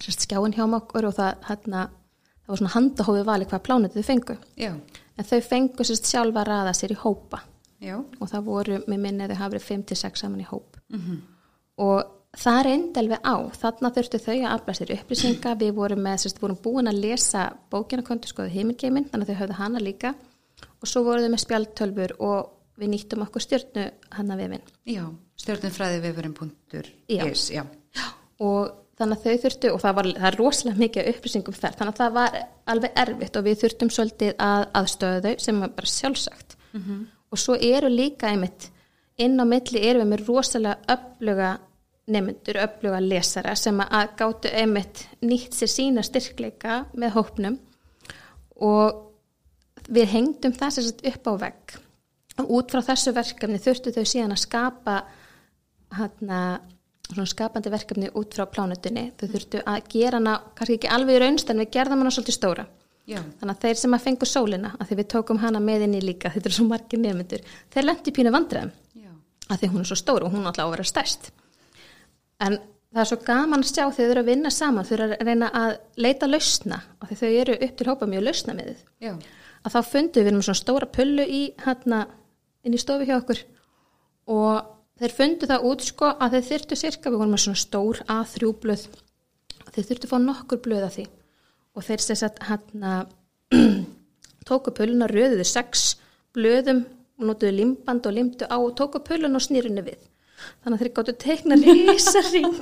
skjáin 0.02 0.56
hjá 0.56 0.64
okkur 0.64 1.10
og 1.10 1.18
það 1.18 1.48
hérna 1.50 1.86
það 1.92 2.48
var 2.48 2.60
svona 2.62 2.74
handahófi 2.78 3.24
vali 3.28 3.48
hvað 3.50 3.64
plánetu 3.68 4.00
þau 4.00 4.08
fengu. 4.08 4.38
Já, 4.56 4.72
en 4.72 5.28
þau 5.28 5.40
fengu 5.44 5.84
sérst 5.86 6.08
sjálfa 6.08 6.42
að 6.42 6.48
raða 6.48 6.76
sér 6.80 6.96
í 6.96 7.02
hópa 7.04 7.44
já. 7.82 7.98
og 7.98 8.30
það 8.30 8.48
voru, 8.48 8.80
með 8.86 9.04
minni 9.06 9.28
þau 9.28 9.38
hafa 9.40 9.54
verið 9.56 9.68
5-6 9.68 10.24
saman 10.24 10.44
í 10.44 10.48
hóp. 10.48 10.80
Mm 10.92 11.20
og 11.82 12.10
það 12.36 12.60
reyndi 12.66 13.00
alveg 13.02 13.20
á. 13.24 13.36
Þarna 13.58 13.90
þurftu 13.96 14.18
þau 14.22 14.36
að 14.36 14.52
afla 14.52 14.74
sér 14.76 14.94
upplýsinga. 14.96 15.54
Við 15.60 15.72
vorum 15.76 16.02
með, 16.04 16.16
sérst, 16.24 16.42
vorum 16.42 16.62
búin 16.62 16.90
að 16.90 17.02
lesa 17.04 17.42
bókina 17.72 18.04
kontu 18.06 18.30
skoðu 18.30 18.52
heimingeimin 18.52 19.08
þannig 19.10 19.28
að 19.28 19.32
þau 19.32 19.40
höfðu 19.42 19.60
hana 19.60 19.80
líka. 19.82 20.10
Og 20.80 20.90
svo 20.90 21.00
voru 21.06 21.24
þau 21.24 21.32
með 21.32 21.44
spjaltölfur 21.46 22.12
og 22.20 22.38
við 22.80 22.88
nýttum 22.94 23.24
okkur 23.26 23.44
stjörnu 23.44 23.84
hana 24.16 24.38
vefinn. 24.38 24.64
Já. 24.88 25.04
stjórnumfræðivefurinn.is 25.42 27.44
Já. 27.52 27.62
já, 27.96 28.06
og 28.40 28.62
þannig 28.98 29.18
að 29.18 29.24
þau 29.24 29.36
þurftu 29.44 29.68
og 29.72 29.80
það 29.82 29.96
var 29.98 30.06
það 30.14 30.28
er 30.28 30.38
rosalega 30.38 30.82
mikið 30.82 31.10
upplýsingum 31.12 31.56
þar 31.56 31.76
þannig 31.78 31.92
að 31.92 32.00
það 32.00 32.12
var 32.16 32.30
alveg 32.72 32.90
erfitt 33.04 33.38
og 33.38 33.46
við 33.46 33.60
þurftum 33.62 33.90
svolítið 33.92 34.32
að, 34.38 34.62
aðstöða 34.80 35.22
þau 35.26 35.34
sem 35.46 35.56
var 35.64 35.70
bara 35.76 35.92
sjálfsagt 35.92 36.50
og 37.32 37.40
svo 37.40 37.56
eru 37.56 37.88
líka 37.88 38.28
einmitt 38.30 38.68
inn 39.20 39.40
á 39.40 39.44
milli 39.48 39.80
eru 39.80 40.02
við 40.02 40.10
með 40.10 40.26
rosalega 40.28 40.94
öfluga 40.94 41.52
nemyndur, 42.12 42.58
öfluga 42.64 42.98
lesara 43.00 43.54
sem 43.56 43.78
að 43.84 44.16
gáttu 44.18 44.50
einmitt 44.50 45.06
nýtt 45.22 45.56
sér 45.56 45.70
sína 45.70 46.04
styrkleika 46.04 46.82
með 46.98 47.16
hópnum. 47.16 47.58
Og 48.62 49.88
við 49.88 50.12
hengdum 50.12 50.54
það 50.56 50.76
sagt 50.78 51.06
upp 51.08 51.30
á 51.30 51.32
vegg. 51.46 51.76
Og 52.42 52.52
út 52.58 52.72
frá 52.72 52.82
þessu 52.90 53.14
verkefni 53.14 53.60
þurftu 53.62 53.94
þau 53.94 54.04
síðan 54.08 54.34
að 54.34 54.42
skapa 54.44 54.98
hana, 55.92 56.42
skapandi 57.28 57.72
verkefni 57.72 58.12
út 58.18 58.34
frá 58.34 58.46
plánutunni 58.48 59.10
þau 59.20 59.26
þurftu 59.28 59.64
að 59.68 59.90
gera 59.92 60.20
hana, 60.20 60.38
kannski 60.56 60.78
ekki 60.78 60.92
alveg 60.92 61.18
í 61.18 61.22
raunst 61.22 61.52
en 61.52 61.60
við 61.60 61.74
gerðum 61.76 62.02
hana 62.02 62.14
svolítið 62.14 62.38
stóra 62.38 62.68
já, 63.08 63.18
þannig 63.40 63.54
að 63.54 63.62
þeir 63.64 63.80
sem 63.82 63.96
að 63.96 64.04
fengu 64.06 64.28
sólina 64.28 64.72
að 64.78 64.88
því 64.88 64.98
við 65.00 65.08
tókum 65.14 65.40
hana 65.42 65.62
með 65.62 65.86
inn 65.86 65.98
í 65.98 66.02
líka 66.04 66.32
þetta 66.32 66.50
er 66.50 66.56
svo 66.56 66.66
margir 66.68 67.02
nefnendur, 67.02 67.44
þeir 67.74 67.88
lendi 67.88 68.14
pínu 68.14 68.32
vandræðum. 68.34 68.72
Já, 68.98 69.12
að 69.48 69.62
því 69.62 69.70
hún 69.72 69.84
er 69.84 69.90
svo 69.90 69.98
stór 70.00 70.26
og 70.26 70.34
hún 70.34 70.46
alltaf 70.46 70.64
á 70.64 70.68
að 70.68 70.74
vera 70.76 70.88
stærst. 70.92 71.30
En 72.42 72.58
það 72.92 73.04
er 73.04 73.10
svo 73.10 73.20
gaman 73.26 73.64
að 73.64 73.70
sjá 73.70 73.84
þegar 73.84 73.96
þau 73.96 74.10
eru 74.10 74.22
að 74.22 74.32
vinna 74.32 74.52
saman 74.52 74.88
þau 74.88 74.94
eru 74.96 75.06
að 75.08 75.28
reyna 75.28 75.52
að 75.62 75.76
leita 76.04 76.28
lausna 76.28 76.82
af 77.00 77.08
því 77.08 77.20
þau 77.20 77.30
eru 77.42 77.56
upp 77.66 77.78
til 77.78 77.88
hópa 77.88 78.08
mjög 78.10 78.26
lausna 78.26 78.56
með 78.58 78.72
þið 78.72 79.22
að 79.62 79.76
þá 79.76 79.80
fundu 79.92 80.24
við 80.24 80.36
með 80.36 80.46
svona 80.48 80.60
stóra 80.60 80.88
pullu 80.90 81.24
í 81.24 81.42
hérna 81.62 82.02
inn 82.66 82.74
í 82.74 82.80
stofi 82.82 83.06
hjá 83.08 83.16
okkur. 83.20 83.40
Og 84.32 84.68
þeir 85.02 85.16
fundu 85.18 85.48
það 85.50 85.66
út 85.70 85.86
sko 85.86 86.10
að 86.12 86.36
þeir 86.36 86.48
þyrtu 86.50 86.78
cirka, 86.78 87.10
við 87.10 87.22
vorum 87.22 87.34
með 87.34 87.44
svona 87.44 87.62
stór 87.62 88.02
A3 88.10 88.52
blöð, 88.62 88.84
þeir 89.70 89.88
þyrtu 89.88 90.08
að 90.08 90.12
fá 90.12 90.18
nokkur 90.22 90.62
blöð 90.66 90.86
af 90.86 90.96
því 90.98 91.06
og 91.76 91.86
þeir 91.86 92.04
sem 92.04 92.18
sagt 92.18 92.42
hérna 92.48 93.02
tóku 94.48 94.74
pulluna, 94.74 95.08
röðuðu 95.10 95.46
sex 95.48 95.92
blöðum 96.36 96.84
og 97.20 97.28
notuðu 97.28 97.58
limband 97.58 98.08
og 98.08 98.16
limdu 98.16 98.48
á 98.48 98.56
og 98.56 98.72
tóku 98.78 99.02
pulluna 99.04 99.38
og 99.38 99.44
snýrunni 99.44 99.84
við. 99.86 100.00
Þannig 100.62 100.74
að 100.74 100.82
þeir 100.82 100.92
gáttu 100.96 101.12
teikna 101.22 101.56
risaring. 101.62 102.54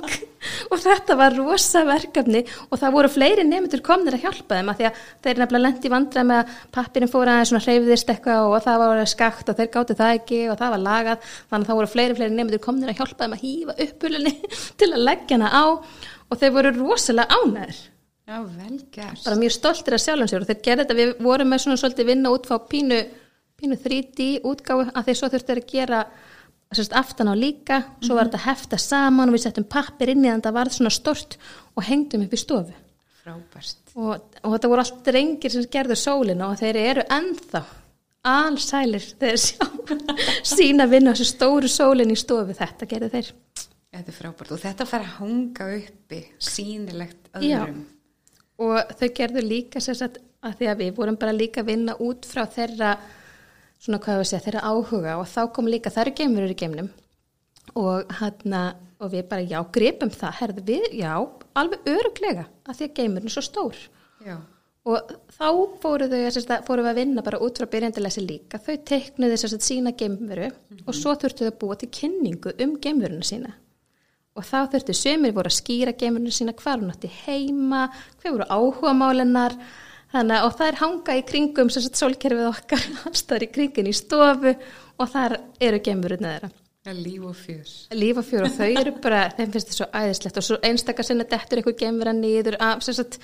Og 0.69 0.81
þetta 0.81 1.15
var 1.17 1.35
rosa 1.37 1.81
verkefni. 1.87 2.43
Og 2.69 2.77
það 2.81 2.95
voru 2.95 3.09
fleiri 3.09 3.45
nefndur 3.47 3.81
komnir 3.85 4.17
að 4.17 4.27
hjálpa 4.27 4.59
þeim 4.59 4.71
að 4.71 4.81
því 4.81 4.87
að 4.89 4.99
þeir 5.25 5.41
nefnilega 5.41 5.63
lendi 5.65 5.89
í 5.89 5.93
vandræð 5.93 6.27
með 6.29 6.41
að 6.41 6.59
pappirinn 6.77 7.11
fór 7.11 7.31
aðeins 7.31 7.51
svona 7.51 7.63
hreyfðist 7.65 8.13
eitthvað 8.13 8.49
og 8.49 8.65
það 8.67 8.83
var 8.83 9.03
skakt 9.09 9.49
og 9.49 9.59
þeir 9.59 9.71
gáttu 9.75 9.97
það 9.97 10.17
ekki 10.19 10.41
og 10.51 10.59
það 10.61 10.75
var 10.75 10.83
lagað. 10.85 11.31
Þannig 11.49 11.65
að 11.65 11.71
það 11.71 11.79
voru 11.81 11.93
fleiri 11.95 12.19
fleiri 12.19 12.37
nefndur 12.37 12.63
komnir 12.67 12.93
að 12.93 13.01
hjálpa 13.01 13.25
þeim 13.25 13.37
að 13.37 13.45
hýfa 13.47 13.77
uppulunni 13.87 14.35
til 14.81 14.91
að 14.91 15.07
leggja 15.07 15.39
hana 15.39 15.53
á. 15.53 15.65
Og 16.31 16.39
þeir 16.39 16.55
voru 16.59 16.75
rosalega 16.77 17.41
ánæður 17.41 17.81
já, 18.31 18.39
vel 18.47 18.79
gert. 18.95 19.23
Bara 19.25 19.39
mjög 19.39 19.55
stoltir 19.57 19.97
að 19.97 20.03
sjálfum 20.05 20.31
sér 20.31 20.43
og 20.45 20.49
þeir 20.49 20.61
gerði 20.67 20.85
þetta, 20.85 20.99
við 20.99 21.13
vorum 21.27 21.51
með 21.51 21.63
svona 21.65 21.79
svolítið 21.81 22.11
vinna 22.11 22.33
út 22.33 22.47
frá 22.47 22.59
pínu, 22.71 22.99
pínu 23.59 23.79
3D 23.83 24.29
útgáfu 24.47 24.87
að 24.89 25.09
þeir 25.09 25.19
svo 25.19 25.31
þurftu 25.33 25.57
að 25.57 25.65
gera 25.71 26.03
sérst, 26.71 26.95
aftan 26.95 27.31
á 27.31 27.35
líka, 27.35 27.81
svo 27.99 28.15
var 28.15 28.29
þetta 28.29 28.45
hefta 28.45 28.79
saman 28.79 29.31
og 29.31 29.35
við 29.35 29.45
settum 29.45 29.67
pappir 29.67 30.13
inn 30.13 30.23
í 30.23 30.29
þannig 30.29 30.39
að 30.39 30.47
það 30.47 30.57
varð 30.59 30.77
svona 30.77 30.93
stort 30.95 31.37
og 31.75 31.85
hengdum 31.87 32.23
upp 32.25 32.33
í 32.35 32.39
stofu. 32.39 32.77
Frábært. 33.21 33.93
Og, 33.99 34.13
og 34.41 34.55
þetta 34.55 34.71
voru 34.71 34.85
allt 34.85 35.03
drengir 35.05 35.53
sem 35.53 35.67
gerðu 35.71 35.97
sólina 35.99 36.47
og 36.47 36.59
þeir 36.61 36.79
eru 36.79 37.05
ennþá 37.11 37.63
allsælir 38.31 39.05
þegar 39.19 39.41
sjá 39.41 39.65
sína 40.53 40.87
vinna 40.89 41.11
á 41.11 41.13
þessu 41.13 41.27
stóru 41.33 41.69
sólin 41.71 42.13
í 42.13 42.17
stofu. 42.19 42.55
Þetta 42.55 42.87
gerðu 42.89 43.11
þeir. 43.17 43.31
Þetta 43.91 44.13
er 44.13 44.15
frábært. 44.15 44.53
Og 44.55 44.61
þetta 44.61 44.87
fær 44.87 45.03
að 45.03 45.15
hanga 45.19 45.67
uppi 45.75 46.21
sýnilegt 46.39 47.41
Já. 47.43 47.65
Og 48.61 48.93
þau 48.99 49.09
gerðu 49.17 49.43
líka 49.45 49.81
sagt 49.81 50.21
að 50.41 50.55
því 50.59 50.69
að 50.71 50.79
við 50.83 50.93
vorum 50.97 51.17
bara 51.21 51.35
líka 51.35 51.61
að 51.61 51.71
vinna 51.71 51.97
út 52.01 52.25
frá 52.29 52.43
þeirra 52.49 52.95
svona 53.81 53.99
hvað 54.01 54.21
við 54.21 54.29
segja, 54.29 54.43
þeirra 54.45 54.63
áhuga. 54.69 55.17
Og 55.21 55.27
þá 55.29 55.41
kom 55.55 55.69
líka, 55.69 55.93
það 55.93 56.03
eru 56.05 56.15
geimurur 56.19 56.53
í 56.53 56.57
geimnum. 56.61 56.89
Og 57.79 58.15
hann 58.19 58.57
og 59.01 59.09
við 59.09 59.27
bara 59.29 59.45
já, 59.45 59.59
gripum 59.73 60.11
það, 60.13 60.33
herðu 60.37 60.63
við, 60.67 60.87
já 61.01 61.13
alveg 61.57 61.87
öruglega, 61.89 62.47
að 62.69 62.77
því 62.77 62.87
að 62.87 62.97
geimurinn 62.99 63.29
er 63.31 63.33
svo 63.33 63.41
stór. 63.45 63.79
Já, 64.21 64.35
og 64.85 65.13
þá 65.33 65.47
fóru 65.81 66.09
þau, 66.11 66.19
sagt, 66.35 66.53
fóru 66.67 66.85
við 66.85 66.91
að 66.91 66.99
vinna 67.01 67.23
bara 67.25 67.39
út 67.41 67.57
frá 67.57 67.69
byrjandilesi 67.73 68.21
líka, 68.25 68.61
þau 68.61 68.75
þess 68.77 69.47
að 69.49 69.65
sína 69.65 69.95
geimveru. 69.97 70.51
Og 70.85 70.93
svo 70.97 71.15
þurftu 71.17 71.47
þau 71.47 71.51
að 71.51 71.59
búa 71.63 71.79
til 71.81 71.89
kynningu 71.97 72.53
um 72.61 72.77
geimveruna 72.81 73.25
sína 73.25 73.55
og 74.37 74.47
þá 74.47 74.57
þurftu 74.73 74.95
sömur 74.95 75.33
voru 75.35 75.51
að 75.51 75.57
skýra 75.59 75.95
geimveruna 75.97 76.35
sína 76.35 76.55
hvar 76.55 76.79
hún 76.81 76.93
átti 76.93 77.11
heima, 77.25 77.87
hver 78.21 78.37
voru 78.37 78.47
áhuga 78.49 78.93
málinnar 78.97 79.57
Þannig, 80.11 80.41
og 80.43 80.55
það 80.59 80.67
er 80.67 80.79
hanga 80.81 81.13
í 81.15 81.21
kringum 81.23 81.69
sem 81.71 81.83
sagt 81.85 81.99
sólkerfið 82.01 82.49
okkar 82.49 82.81
allstaðar 83.07 83.45
í 83.45 83.51
kringin 83.55 83.87
í 83.87 83.93
stofu 83.95 84.51
og 84.51 85.07
þar 85.13 85.37
eru 85.63 85.79
gemurinn 85.85 86.27
eða 86.27 86.49
Ja, 86.81 86.95
líf 86.97 87.21
og 87.29 87.35
fjör. 87.37 87.67
líf 87.93 88.17
og 88.17 88.25
fjör 88.25 88.47
og 88.47 88.53
þau 88.57 88.67
eru 88.81 88.91
bara, 89.03 89.19
þeim 89.37 89.51
finnst 89.53 89.67
þetta 89.69 89.75
svo 89.77 89.85
æðislegt. 89.99 90.37
Og 90.41 90.45
svo 90.47 90.55
einstakar 90.65 91.05
sinna 91.05 91.27
dettur 91.29 91.59
eitthvað 91.61 91.75
gemvera 91.77 92.13
nýður 92.17 92.55
af 92.57 92.81
það 92.81 93.19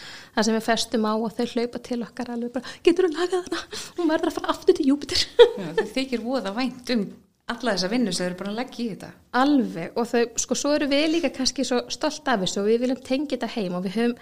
sem 0.46 0.54
við 0.54 0.66
festum 0.68 1.08
á 1.10 1.14
og 1.18 1.34
þau 1.34 1.48
hlaupa 1.56 1.82
til 1.82 1.98
okkar 2.06 2.30
alveg 2.36 2.54
bara, 2.54 2.76
getur 2.86 3.08
þú 3.10 3.16
lagað 3.18 3.48
hana? 3.48 3.64
Hún 3.98 4.12
verður 4.14 4.30
að 4.30 4.38
fara 4.38 4.54
aftur 4.54 4.78
til 4.78 4.86
Júpiter 4.92 5.24
Já, 5.42 5.72
þau 5.74 5.88
þykir 5.96 6.22
voða 6.28 6.54
vænt 6.54 6.94
um 6.94 7.08
alla 7.48 7.74
þessa 7.74 7.90
vinnu 7.92 8.12
sem 8.12 8.26
þau 8.26 8.30
eru 8.30 8.38
bara 8.42 8.52
að 8.52 8.60
leggja 8.60 8.84
í 8.84 8.90
þetta. 8.92 9.10
alveg 9.42 9.98
og 9.98 10.10
þau, 10.12 10.24
sko, 10.44 10.58
svo 10.60 10.74
eru 10.76 10.90
við 10.92 11.08
líka 11.14 11.32
kannski 11.36 11.66
svo 11.68 11.80
stolt 11.94 12.28
af 12.28 12.44
þessu 12.44 12.62
og 12.62 12.70
við 12.70 12.84
viljum 12.84 13.02
tengja 13.08 13.38
þetta 13.38 13.52
heim 13.56 13.78
og 13.78 13.86
við 13.88 13.98
höfum 14.02 14.16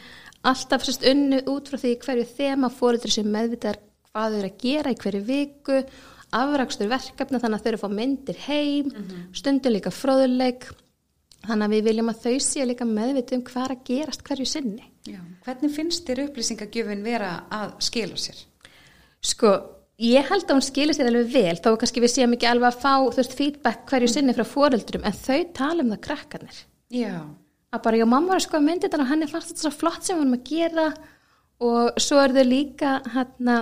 alltaf 0.45 0.85
sérst 0.85 1.05
unnu 1.09 1.41
út 1.49 1.71
frá 1.71 1.81
því 1.81 1.93
hverju 2.05 2.25
þema 2.37 2.71
fóruður 2.73 3.15
sem 3.17 3.31
meðvitar 3.33 3.81
hvað 4.11 4.35
þau 4.35 4.39
eru 4.39 4.51
að 4.51 4.59
gera 4.61 4.93
í 4.93 4.99
hverju 5.01 5.23
viku 5.25 5.81
afrakstur 6.35 6.91
verkefna 6.91 7.41
þannig 7.41 7.59
að 7.59 7.63
þau 7.63 7.69
eru 7.71 7.79
að 7.79 7.85
fá 7.85 7.95
myndir 7.99 8.41
heim 8.45 8.91
stundum 9.33 9.73
líka 9.73 9.93
fróðuleik 9.93 10.69
þannig 11.45 11.65
að 11.65 11.73
við 11.75 11.87
viljum 11.89 12.11
að 12.11 12.21
þau 12.25 12.35
séu 12.41 12.65
líka 12.69 12.85
meðvita 12.89 13.37
um 13.37 13.45
hvað 13.45 13.65
er 13.65 13.73
að 13.75 13.83
gerast 13.89 14.25
hverju 14.25 14.47
sinni 14.49 14.91
Já. 15.05 15.19
Hvernig 15.45 15.73
finnst 15.75 16.07
þér 16.07 16.23
upplýsingagjöfin 16.23 17.03
vera 17.05 17.31
að 17.53 17.75
skila 17.85 18.17
sér? 18.17 18.39
Sko, 19.21 19.51
ég 20.01 20.27
held 20.27 20.43
að 20.49 20.57
hún 20.57 20.65
skilir 20.65 20.95
sér 20.97 21.09
alveg 21.09 21.31
vel 21.31 21.55
þó 21.63 21.71
kannski 21.79 22.03
við 22.03 22.11
séum 22.11 22.35
ekki 22.35 22.49
alveg 22.49 22.67
að 22.73 22.79
fá 22.83 22.93
veist, 23.15 23.35
feedback 23.37 23.85
hverju 23.89 24.11
sinni 24.11 24.35
frá 24.35 24.43
fóreldurum 24.47 25.07
en 25.07 25.15
þau 25.15 25.39
tala 25.55 25.85
um 25.85 25.93
það 25.93 26.01
krakkarnir 26.09 26.61
Já. 26.91 27.13
að 27.71 27.83
bara, 27.85 27.99
já, 28.01 28.05
mamma 28.05 28.33
var 28.33 28.41
að 28.41 28.47
skoða 28.49 28.67
myndið 28.67 28.99
og 28.99 29.09
henni 29.11 29.29
fannst 29.31 29.53
þetta 29.53 29.65
svo 29.65 29.73
flott 29.75 30.03
sem 30.03 30.17
við 30.17 30.23
varum 30.25 30.37
að 30.37 30.51
gera 30.51 30.87
og 31.65 32.03
svo 32.03 32.19
er 32.19 32.35
þau 32.35 32.45
líka 32.49 32.95
hérna, 33.15 33.57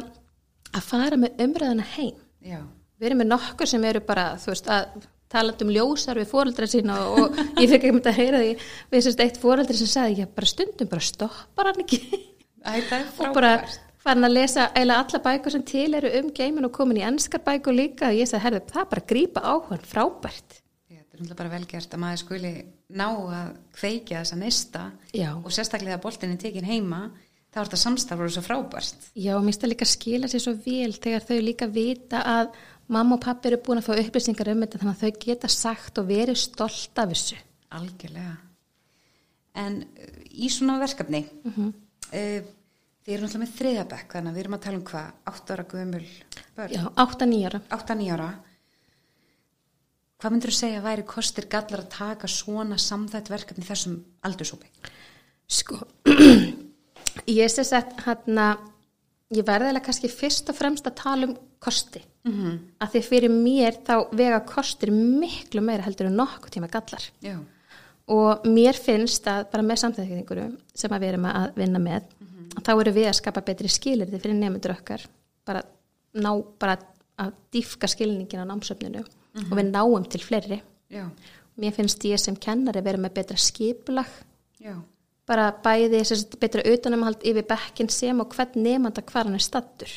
að 0.74 0.90
fara 0.90 1.22
með 1.22 1.46
umræðina 1.46 1.88
heim 1.94 2.18
Já. 2.42 2.62
við 2.98 3.10
erum 3.12 3.24
með 3.24 3.34
nokkur 3.36 3.70
sem 3.70 3.90
eru 3.92 4.02
bara 4.08 4.32
þú 4.42 4.56
veist, 4.56 4.74
að 4.74 5.10
talandi 5.34 5.66
um 5.66 5.74
ljósar 5.74 6.18
við 6.18 6.30
fóreldra 6.34 6.68
sína 6.70 6.98
og, 7.12 7.24
og 7.30 7.40
ég 7.62 7.70
fekk 7.70 7.80
ekki 7.80 7.94
myndi 7.94 8.10
að 8.12 8.20
heyra 8.22 8.42
því 8.42 8.52
við 8.94 9.06
sérst 9.06 9.24
eitt 9.26 9.42
fóreldri 9.42 9.78
sem 9.78 9.90
sagði 9.90 10.26
já, 10.26 10.30
bara 10.34 10.50
stundum 10.50 10.90
bara 10.90 11.10
stoppar 11.14 11.70
hann 11.72 11.86
ekki 11.86 12.02
Æ, 12.64 12.80
er 12.80 13.10
og 13.22 13.34
bara. 13.36 13.58
Farin 14.04 14.28
að 14.28 14.36
lesa 14.36 14.68
eiginlega 14.74 15.06
alla 15.06 15.22
bækur 15.28 15.52
sem 15.56 15.64
til 15.70 15.94
eru 15.98 16.10
um 16.20 16.32
geimin 16.36 16.66
og 16.68 16.74
komin 16.76 17.00
í 17.02 17.06
ennskar 17.08 17.44
bækur 17.46 17.76
líka 17.78 18.10
og 18.12 18.18
ég 18.20 18.28
sagði, 18.30 18.44
herðu, 18.48 18.62
það 18.74 18.90
bara 18.92 19.02
að 19.06 19.10
grípa 19.14 19.44
á 19.44 19.54
hann 19.70 19.88
frábært 19.94 20.60
Þetta 20.94 21.20
er 21.20 21.22
náttúrulega 21.22 21.38
bara 21.44 21.54
velgert 21.54 21.94
að 21.94 22.02
maður 22.02 22.20
skuli 22.24 22.52
ná 22.98 23.06
að 23.38 23.50
kveikja 23.78 24.22
þessa 24.24 24.38
nesta 24.40 24.82
Já. 25.14 25.30
og 25.38 25.52
sérstaklega 25.54 25.98
að 26.00 26.04
boltinni 26.08 26.38
tekin 26.42 26.66
heima 26.66 27.02
þá 27.54 27.60
er 27.62 27.68
þetta 27.70 27.80
samstarfur 27.84 28.32
svo 28.34 28.42
frábært. 28.42 29.04
Já, 29.14 29.36
mér 29.38 29.46
finnst 29.52 29.62
það 29.62 29.70
líka 29.76 29.86
að 29.86 29.92
skila 29.92 30.30
sér 30.32 30.42
svo 30.42 30.54
vel 30.66 30.96
þegar 30.98 31.28
þau 31.28 31.38
líka 31.46 31.68
vita 31.70 32.22
að 32.26 32.56
mamma 32.98 33.14
og 33.20 33.22
pappi 33.28 33.52
eru 33.52 33.60
búin 33.62 33.78
að 33.84 33.86
fá 33.92 33.94
upplýsingar 34.02 34.50
um 34.56 34.64
þetta 34.66 34.82
þannig 34.82 34.96
að 34.96 35.04
þau 35.04 35.22
geta 35.28 35.52
sagt 35.54 36.02
og 36.02 36.08
verið 36.10 36.40
stolt 36.42 36.98
af 37.04 37.14
þessu. 37.14 37.38
Algjörlega. 37.78 38.34
En 39.62 39.78
uh, 39.86 40.18
í 40.34 40.50
svona 40.50 40.80
verkefni, 40.82 41.24
Mhm. 41.46 41.70
uh, 42.10 42.42
þið 43.04 43.14
eru 43.14 43.26
náttúrulega 43.26 43.44
með 43.44 43.54
þriðabekk, 43.58 44.10
þannig 44.16 44.32
að 44.32 44.38
við 44.38 44.44
erum 44.44 44.58
að 44.58 44.64
tala 44.64 44.80
um 44.80 44.88
hvað, 44.88 45.08
8 45.34 45.54
ára 45.54 45.66
gömul 45.74 46.04
börn, 46.56 46.74
Já, 46.74 46.82
8-9 47.04 47.48
ára. 47.50 47.62
8-9 47.78 48.12
ára. 48.16 48.28
Hvað 50.24 50.32
myndur 50.32 50.54
þú 50.54 50.56
segja 50.56 50.80
að 50.80 50.86
væri 50.88 51.04
kostir 51.04 51.48
gallar 51.52 51.82
að 51.84 51.90
taka 51.92 52.30
svona 52.32 52.78
samþætt 52.80 53.32
verkefni 53.34 53.66
þessum 53.68 53.98
aldursópi? 54.24 54.70
Sko, 55.52 55.82
ég 57.42 57.52
sé 57.52 57.66
sett 57.68 57.92
hérna, 58.06 58.54
ég 59.36 59.44
verði 59.44 59.74
eða 59.74 59.84
kannski 59.84 60.08
fyrst 60.08 60.54
og 60.54 60.56
fremst 60.56 60.88
að 60.88 60.96
tala 61.02 61.28
um 61.28 61.36
kosti. 61.64 62.00
Mm 62.24 62.34
-hmm. 62.34 62.60
Að 62.80 62.92
því 62.94 63.02
fyrir 63.10 63.32
mér 63.36 63.80
þá 63.84 63.96
vega 64.16 64.40
kostir 64.48 64.92
miklu 64.96 65.62
meira 65.62 65.84
heldur 65.84 66.08
en 66.08 66.16
nokkuð 66.16 66.56
tíma 66.56 66.72
gallar. 66.72 67.04
Já. 67.20 67.38
Og 68.08 68.46
mér 68.46 68.80
finnst 68.80 69.28
að 69.28 69.52
bara 69.52 69.64
með 69.64 69.78
samþækningurum 69.80 70.58
sem 70.76 70.92
að 70.92 71.00
við 71.02 71.10
erum 71.10 71.26
að 71.26 71.56
vinna 71.56 71.80
með, 71.80 72.04
að 72.04 72.43
þá 72.62 72.74
eru 72.76 72.94
við 72.96 73.10
að 73.10 73.20
skapa 73.20 73.44
betri 73.46 73.72
skilirði 73.72 74.20
fyrir 74.22 74.38
nefndur 74.38 74.76
okkar, 74.76 75.06
bara 75.48 75.64
ná, 76.14 76.32
bara 76.62 76.78
að 77.22 77.34
dýfka 77.54 77.90
skilningin 77.90 78.44
á 78.44 78.50
námsöfninu 78.50 79.04
og 79.04 79.54
við 79.58 79.70
náum 79.70 80.06
til 80.10 80.22
fleiri. 80.24 80.62
Já. 80.94 81.08
Mér 81.58 81.76
finnst 81.76 82.02
ég 82.10 82.22
sem 82.22 82.38
kennari 82.38 82.82
vera 82.82 83.02
með 83.02 83.20
betra 83.20 83.38
skipulag 83.38 84.10
Já. 84.62 84.80
bara 85.30 85.52
bæði 85.64 86.02
þessi 86.02 86.40
betra 86.42 86.66
utanumhald 86.66 87.22
yfir 87.26 87.46
bekkin 87.50 87.90
sem 87.94 88.20
og 88.22 88.34
hvern 88.34 88.58
nefnda 88.66 89.06
hvar 89.06 89.30
hann 89.30 89.38
er 89.38 89.46
stattur. 89.46 89.94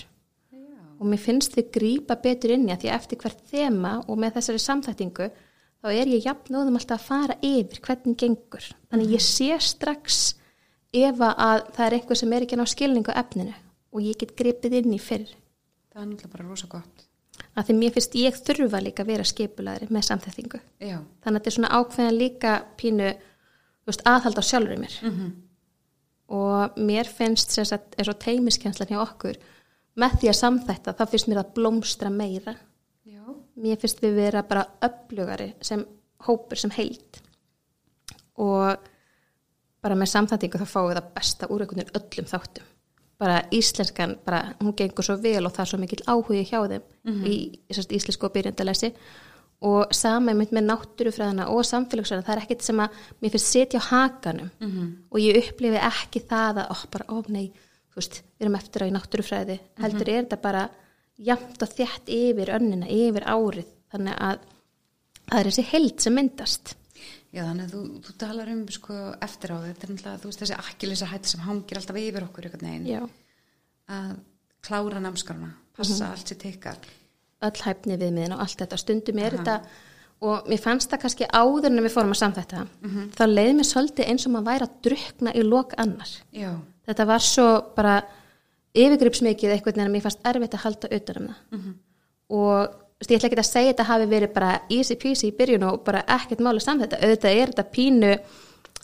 Og 0.97 1.05
mér 1.09 1.21
finnst 1.21 1.57
þið 1.57 1.73
grípa 1.75 2.17
betur 2.21 2.55
inn 2.55 2.69
í 2.69 2.73
að 2.73 2.87
því 2.87 2.93
eftir 2.95 3.21
hvert 3.21 3.41
þema 3.51 3.99
og 4.07 4.21
með 4.21 4.39
þessari 4.39 4.63
samþættingu 4.65 5.29
þá 5.85 5.89
er 5.93 6.09
ég 6.09 6.25
jafnóðum 6.25 6.79
alltaf 6.79 7.03
að 7.03 7.09
fara 7.09 7.37
yfir 7.45 7.83
hvernig 7.85 8.17
gengur. 8.21 8.69
Þannig 8.89 9.17
ég 9.17 9.25
sé 9.25 9.51
strax 9.61 10.23
ef 11.03 11.21
að 11.21 11.67
það 11.77 11.87
er 11.87 11.97
einhver 11.99 12.21
sem 12.21 12.33
er 12.33 12.47
ekki 12.47 12.59
ná 12.59 12.67
skilningu 12.69 13.15
efninu 13.15 13.55
og 13.93 14.05
ég 14.05 14.19
get 14.21 14.37
gripið 14.39 14.81
inn 14.81 14.95
í 14.97 15.01
fyrr. 15.03 15.29
Það 15.93 16.03
er 16.03 16.09
náttúrulega 16.11 16.33
bara 16.35 16.49
rosa 16.49 16.69
gott. 16.71 17.07
Að 17.57 17.69
því 17.69 17.77
mér 17.79 17.95
finnst 17.95 18.17
ég 18.17 18.37
þurfa 18.37 18.81
líka 18.85 19.05
að 19.05 19.11
vera 19.13 19.25
skipulaðri 19.25 19.89
með 19.93 20.07
samþættingu. 20.11 20.61
Já. 20.81 20.99
Þannig 21.25 21.27
að 21.27 21.39
þetta 21.39 21.51
er 21.51 21.57
svona 21.57 21.73
ákveðan 21.79 22.19
líka 22.21 22.53
pínu 22.81 23.11
veist, 23.87 24.05
aðhald 24.05 24.41
á 24.41 24.45
sjálfur 24.45 24.81
mér. 24.81 24.97
-hmm. 25.03 25.31
Og 26.37 26.79
mér 26.79 27.07
finnst 27.07 27.51
sem 27.51 27.65
sagt, 27.65 27.95
eins 27.99 28.09
og 28.09 28.19
teimiskenslan 28.19 28.89
hjá 28.89 29.01
okkur, 29.01 29.37
með 29.97 30.19
því 30.21 30.29
að 30.29 30.41
samþætta, 30.41 30.97
þá 30.99 31.05
finnst 31.11 31.29
mér 31.29 31.39
að 31.39 31.53
blómstra 31.55 32.11
meira. 32.11 32.57
Já. 33.05 33.23
Mér 33.57 33.79
finnst 33.81 34.03
við 34.03 34.15
vera 34.15 34.43
bara 34.43 34.67
öflugari 34.83 35.55
sem 35.61 35.87
hópur, 36.27 36.59
sem 36.59 36.71
heild. 36.71 37.23
Og 38.37 38.77
bara 39.87 39.99
með 39.99 40.13
samþættingu 40.15 40.63
þá 40.63 40.67
fáum 40.71 40.89
við 40.91 40.99
það 40.99 41.13
besta 41.19 41.51
úr 41.51 41.63
einhvern 41.65 41.83
veginn 41.83 42.01
öllum 42.01 42.33
þáttum. 42.33 42.73
Bara 43.17 43.37
íslenskan, 43.55 44.19
bara, 44.27 44.43
hún 44.61 44.75
gengur 44.77 45.07
svo 45.07 45.17
vel 45.23 45.47
og 45.47 45.55
það 45.55 45.63
er 45.63 45.71
svo 45.71 45.79
mikill 45.81 46.03
áhugi 46.05 46.43
hjá 46.51 46.59
þeim 46.69 46.91
í, 47.25 47.37
í 47.65 47.77
sérst, 47.77 47.95
íslensku 47.97 48.29
og 48.29 48.35
byrjandalessi 48.35 48.93
og 49.65 49.95
sama 49.97 50.35
með 50.37 50.53
náttúrufræðina 50.67 51.47
og 51.49 51.65
samfélagsræðina, 51.65 52.27
það 52.27 52.35
er 52.35 52.43
ekkert 52.43 52.65
sem 52.67 52.83
að 52.85 52.99
mér 53.23 53.33
finnst 53.33 53.53
setja 53.55 53.81
á 53.81 53.89
hakanum 53.89 54.51
-hmm. 54.61 54.91
og 55.11 55.21
ég 55.21 55.39
upplifi 55.41 55.81
ekki 55.81 56.21
það 56.29 56.61
að, 56.61 56.69
ó, 56.69 56.77
bara, 56.93 57.05
ó 57.09 57.17
nei, 57.29 57.47
þú 57.89 57.97
veist, 57.97 58.23
við 58.37 58.45
erum 58.45 58.59
eftir 58.61 58.85
á 58.85 58.87
í 58.87 58.93
náttúrufræði, 58.93 59.59
heldur 59.81 60.09
er 60.09 60.23
þetta 60.25 60.37
bara 60.43 60.69
jamt 61.17 61.63
og 61.63 61.69
þjætt 61.73 62.13
yfir 62.13 62.53
önnina, 62.53 62.87
yfir 62.87 63.25
árið, 63.25 63.71
þannig 63.93 64.15
að 64.29 64.39
það 65.31 65.39
er 65.41 65.49
þessi 65.51 65.67
held 65.73 66.01
sem 66.01 66.15
myndast. 66.15 66.77
Já, 67.37 67.43
þannig 67.45 67.67
að 67.67 67.73
þú, 67.75 67.81
þú 68.07 68.13
talar 68.23 68.51
um 68.53 68.61
sko, 68.73 68.95
eftir 69.27 69.53
á 69.53 69.57
þetta 69.61 69.89
náttúrulega, 69.91 70.21
þú 70.23 70.29
veist, 70.31 70.43
þessi 70.43 70.57
akkilisa 70.57 71.09
hætti 71.11 71.33
sem 71.35 71.43
hangir 71.45 71.81
alltaf 71.81 71.99
yfir 72.01 72.25
okkur 72.25 72.47
einhvern 72.49 72.69
veginn. 72.71 72.87
Já, 72.89 73.03
að 73.93 74.15
klára 74.67 75.03
námskarna, 75.05 75.51
passa 75.77 76.09
allt 76.15 76.33
sér 76.33 76.41
tekkar. 76.41 76.79
öll 77.45 77.61
hæfni 77.67 77.99
viðmiðin 78.01 78.33
og 78.33 78.41
allt 78.47 78.63
þetta, 78.63 78.79
stundum 78.81 79.21
er 79.21 79.37
þetta 79.37 79.59
og 80.25 80.47
mér 80.49 80.63
fannst 80.65 80.89
það 80.89 81.03
kannski 81.03 81.27
áður 81.29 81.69
en 81.69 81.85
við 81.85 81.93
fórum 81.93 82.15
að 82.15 82.23
samþætta, 82.23 82.63
þá 83.19 83.25
leiði 83.29 83.53
mér 83.59 83.69
svolítið 83.69 84.09
eins 84.09 84.25
og 84.25 84.33
maður 84.33 84.49
væri 84.49 84.67
að 84.67 84.79
drukna 84.89 85.35
í 85.37 85.43
lok 85.45 85.75
annar. 85.85 86.15
Já, 86.33 86.55
þetta 86.89 87.07
var 87.13 87.27
svo 87.27 87.47
bara 87.77 87.99
yfirgripsmikið 88.77 89.53
eitthvað 89.53 89.83
en 89.85 89.93
mér 89.93 90.05
fannst 90.07 90.25
erfitt 90.25 90.57
að 90.57 90.65
halda 90.65 90.91
utan 90.97 91.21
um 91.21 91.29
það. 91.29 91.69
Og 92.37 92.73
þú 92.73 92.86
veist, 93.07 93.15
ég 93.15 93.21
ætla 93.21 93.31
ekki 93.31 93.43
að 93.43 93.49
segja 93.51 93.73
þetta 93.73 93.89
hafi 93.91 94.09
verið 94.11 94.35
bara 94.35 94.51
easy 94.73 94.97
peasy 94.99 95.31
í 95.31 95.37
byrjun 95.37 95.69
og 95.71 95.81
bara 95.87 96.03
ekkert 96.17 96.43
máli 96.45 96.63
samt 96.65 96.85
þetta, 96.85 97.01
auðvitað 97.03 97.39
er 97.41 97.55
þetta 97.55 97.67
pínu 97.77 98.13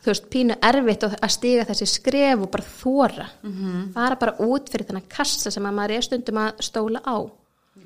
þú 0.02 0.10
veist, 0.10 0.30
pínu 0.32 0.56
erfitt 0.68 1.06
að 1.08 1.28
stiga 1.30 1.66
þessi 1.68 1.88
skref 1.90 2.42
og 2.42 2.50
bara 2.54 2.66
þóra 2.78 3.28
fara 3.94 4.18
bara 4.18 4.36
út 4.42 4.72
fyrir 4.72 4.88
þennan 4.88 5.10
kassa 5.10 5.52
sem 5.54 5.66
að 5.68 5.78
maður 5.78 5.96
er 5.96 6.06
stundum 6.08 6.42
að 6.42 6.64
stóla 6.66 7.02
á. 7.06 7.16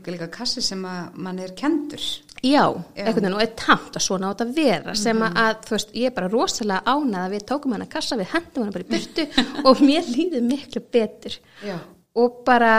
Líka 0.07 0.29
kassi 0.31 0.63
sem 0.63 0.83
að 0.87 1.17
mann 1.19 1.39
er 1.43 1.53
kendur. 1.59 2.03
Já, 2.45 2.63
einhvern 2.95 3.25
veginn 3.25 3.35
og 3.35 3.43
er 3.43 3.55
tamt 3.59 3.97
að 3.97 4.05
svona 4.05 4.29
átt 4.31 4.43
að 4.45 4.53
vera 4.55 4.95
sem 4.95 5.23
að, 5.25 5.65
þú 5.67 5.75
veist, 5.75 5.95
ég 5.99 6.11
er 6.11 6.15
bara 6.15 6.31
rosalega 6.31 6.93
ánað 6.95 7.25
að 7.25 7.35
við 7.35 7.45
tókum 7.49 7.75
hana 7.75 7.89
kassa, 7.91 8.19
við 8.21 8.31
hendum 8.35 8.67
hana 8.67 8.75
bara 8.77 8.87
í 8.87 8.91
burtu 8.93 9.25
og 9.67 9.83
mér 9.83 10.07
líður 10.13 10.45
miklu 10.47 10.83
betur. 10.95 11.39
Já. 11.65 11.79
og 12.17 12.39
bara 12.47 12.75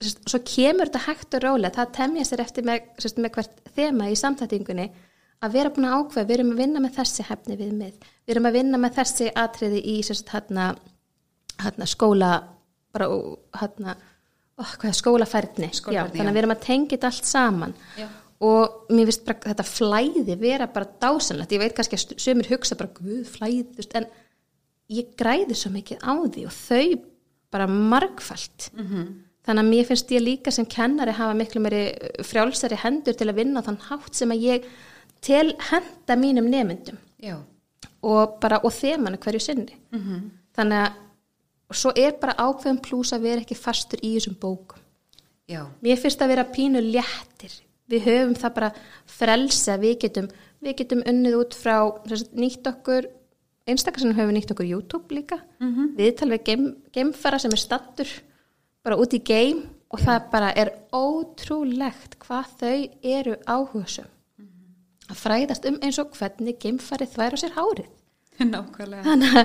svo 0.00 0.40
kemur 0.46 0.88
þetta 0.88 1.04
hægt 1.04 1.36
og 1.36 1.44
rólega 1.44 1.76
það 1.76 1.94
temja 1.98 2.26
sér 2.28 2.42
eftir 2.44 2.66
með, 2.66 2.84
sérst, 3.02 3.18
með 3.20 3.34
hvert 3.36 3.72
þema 3.76 4.08
í 4.08 4.16
samtætingunni 4.16 4.86
að 5.40 5.56
vera 5.56 5.72
búin 5.72 5.88
að 5.88 5.96
ákveða, 5.98 6.28
við 6.28 6.36
erum 6.36 6.54
að 6.54 6.62
vinna 6.62 6.82
með 6.84 6.94
þessi 6.98 7.26
hefni 7.28 7.56
við 7.56 7.74
mið, 7.76 8.06
við 8.24 8.34
erum 8.34 8.48
að 8.48 8.56
vinna 8.58 8.80
með 8.80 8.96
þessi 9.00 9.28
atriði 9.42 9.82
í 9.92 9.98
sérst, 10.04 10.32
hérna, 10.32 10.70
hérna 11.60 11.88
skóla 11.88 12.30
bara, 12.94 13.10
hérna 13.60 13.94
oh, 14.60 14.72
hvað 14.80 14.96
skólafærni, 14.98 15.70
Skólafærni, 15.76 15.96
já, 15.96 16.02
þannig 16.16 16.26
já. 16.26 16.30
að 16.30 16.36
við 16.36 16.42
erum 16.42 16.56
að 16.56 16.66
tengja 16.66 16.96
þetta 16.96 17.10
allt 17.12 17.30
saman 17.30 17.76
Já. 17.96 18.08
og 18.48 18.92
mér 18.92 19.10
finnst 19.10 19.24
bara 19.28 19.52
þetta 19.52 19.68
flæði 19.68 20.36
vera 20.40 20.68
bara 20.74 20.90
dásanlegt, 21.04 21.54
ég 21.56 21.62
veit 21.62 21.76
kannski 21.76 22.00
að 22.00 22.20
sumir 22.24 22.52
hugsa 22.52 22.78
bara, 22.80 22.92
guð, 22.96 23.24
flæði, 23.30 23.88
en 24.00 24.08
ég 24.90 25.16
græði 25.18 25.56
svo 25.56 25.72
mikið 25.74 26.04
á 26.04 26.12
því 26.24 26.46
og 26.48 26.56
þau 26.56 26.86
bara 27.50 27.66
margfalt 27.70 28.70
-hmm. 28.74 29.08
Þannig 29.46 29.64
að 29.64 29.70
mér 29.70 29.86
finnst 29.88 30.10
ég 30.14 30.22
líka 30.24 30.52
sem 30.54 30.66
kennari 30.66 31.12
hafa 31.16 31.34
miklu 31.34 31.60
meiri 31.64 31.84
frjálsari 32.26 32.76
hendur 32.82 33.16
til 33.16 33.28
að 33.30 33.38
vinna 33.40 33.62
þann 33.66 33.80
hátt 33.88 34.14
sem 34.14 34.30
að 34.34 34.44
ég 34.46 34.66
til 35.24 35.54
henda 35.70 36.16
mínum 36.16 36.48
nemyndum 36.50 36.98
Já, 37.20 37.36
og 38.02 38.38
bara, 38.40 38.60
og 38.64 38.72
þemanu 38.72 39.18
hverju 39.20 39.40
sinni. 39.40 39.76
Mhm. 39.92 40.30
þannig 40.56 40.86
að 40.86 41.76
svo 41.76 41.92
er 41.96 42.12
bara 42.20 42.34
ákveðum 42.34 42.80
plús 42.82 43.12
að 43.12 43.22
vera 43.22 43.40
ekki 43.44 43.54
fastur 43.56 44.00
í 44.02 44.14
þessum 44.16 44.34
bókum. 44.40 44.78
Já, 45.48 45.66
mér 45.82 45.98
finnst 45.98 46.20
að 46.22 46.28
vera 46.32 46.44
pínu 46.44 46.80
léttir. 46.82 47.52
Við 47.90 48.04
höfum 48.06 48.34
það 48.38 48.54
bara 48.54 48.72
frelsa 49.06 49.76
við 49.78 49.98
getum, 50.04 50.28
við 50.62 50.76
getum 50.80 51.02
unnið 51.06 51.36
út 51.40 51.54
frá 51.54 51.76
nýtt 52.34 52.66
okkur 52.66 53.06
einstakar 53.70 54.00
sem 54.00 54.14
höfum 54.14 54.34
nýtt 54.34 54.50
okkur 54.50 54.66
YouTube 54.66 55.14
líka. 55.14 55.40
Mhm. 55.60 55.94
viðtal 55.96 56.30
við 56.30 56.44
geim, 56.44 56.76
geimfara 56.92 57.38
sem 57.38 57.52
er 57.52 57.56
stattur 57.62 58.08
bara 58.84 58.98
út 59.00 59.14
í 59.16 59.20
geim 59.24 59.64
og 59.90 60.00
það 60.04 60.30
bara 60.32 60.50
er 60.58 60.70
ótrúlegt 60.94 62.16
hvað 62.22 62.56
þau 62.60 62.78
eru 63.16 63.36
áhugasum 63.46 64.08
að 65.10 65.18
fræðast 65.18 65.66
um 65.66 65.78
eins 65.82 65.98
og 65.98 66.12
hvernig 66.14 66.58
geimfarið 66.62 67.14
þværa 67.16 67.40
sér 67.40 67.56
hárið. 67.56 67.88
Nákvæmlega. 68.50 69.44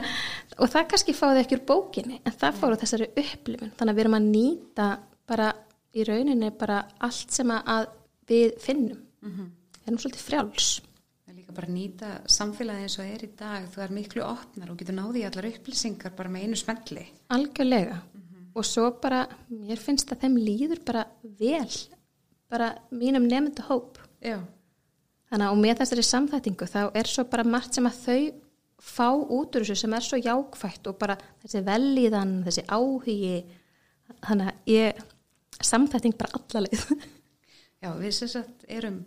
og 0.61 0.71
það 0.71 0.87
kannski 0.91 1.15
fáið 1.17 1.41
ekki 1.41 1.57
úr 1.57 1.65
bókinni 1.67 2.19
en 2.21 2.35
það 2.35 2.59
fáið 2.61 2.81
þessari 2.83 3.07
upplifun. 3.11 3.73
Þannig 3.75 3.91
að 3.91 3.97
við 3.97 4.03
erum 4.05 4.17
að 4.19 4.27
nýta 4.29 4.89
bara 5.27 5.51
í 5.95 6.05
rauninni 6.07 6.51
bara 6.55 6.81
allt 7.03 7.33
sem 7.33 7.51
að 7.55 7.87
við 8.29 8.53
finnum. 8.61 9.01
Við 9.25 9.89
erum 9.89 10.01
svolítið 10.03 10.27
frjáls. 10.29 10.69
Líka 11.35 11.55
bara 11.57 11.73
nýta 11.73 12.11
samfélagi 12.31 12.85
eins 12.85 12.99
og 13.01 13.09
er 13.09 13.25
í 13.25 13.31
dag, 13.35 13.65
þú 13.73 13.81
er 13.83 13.95
miklu 13.97 14.23
opnar 14.23 14.71
og 14.71 14.77
getur 14.79 14.95
náði 14.95 15.23
í 15.23 15.27
allar 15.27 15.49
upplýsingar 15.49 16.13
bara 16.15 16.31
með 16.31 16.45
einu 16.45 16.61
smelli. 16.61 17.03
algjörlega 17.35 17.97
og 18.55 18.65
svo 18.67 18.89
bara, 19.01 19.25
mér 19.51 19.79
finnst 19.81 20.11
að 20.13 20.25
þeim 20.25 20.39
líður 20.39 20.81
bara 20.87 21.05
vel 21.39 21.69
bara 22.51 22.71
mínum 22.93 23.25
nefndu 23.27 23.65
hóp 23.69 23.99
Já, 24.23 24.39
þannig 25.29 25.47
að 25.47 25.53
og 25.53 25.61
með 25.61 25.81
þessari 25.81 26.05
samþættingu 26.09 26.69
þá 26.71 26.81
er 26.87 27.11
svo 27.11 27.25
bara 27.31 27.47
margt 27.47 27.77
sem 27.77 27.89
að 27.89 28.01
þau 28.05 28.21
fá 28.85 29.09
út 29.11 29.55
úr 29.55 29.65
þessu 29.65 29.79
sem 29.81 29.97
er 29.97 30.05
svo 30.05 30.19
jákvætt 30.19 30.87
og 30.91 30.99
bara 30.99 31.17
þessi 31.43 31.63
velíðan, 31.65 32.37
þessi 32.45 32.65
áhugi 32.69 33.43
þannig 34.25 34.51
að 34.51 34.71
ég 34.71 35.03
samþætting 35.63 36.15
bara 36.19 36.39
allaleg 36.39 36.73
já, 37.83 37.91
við 37.99 38.15
sem 38.17 38.31
sagt 38.31 38.65
erum 38.67 39.03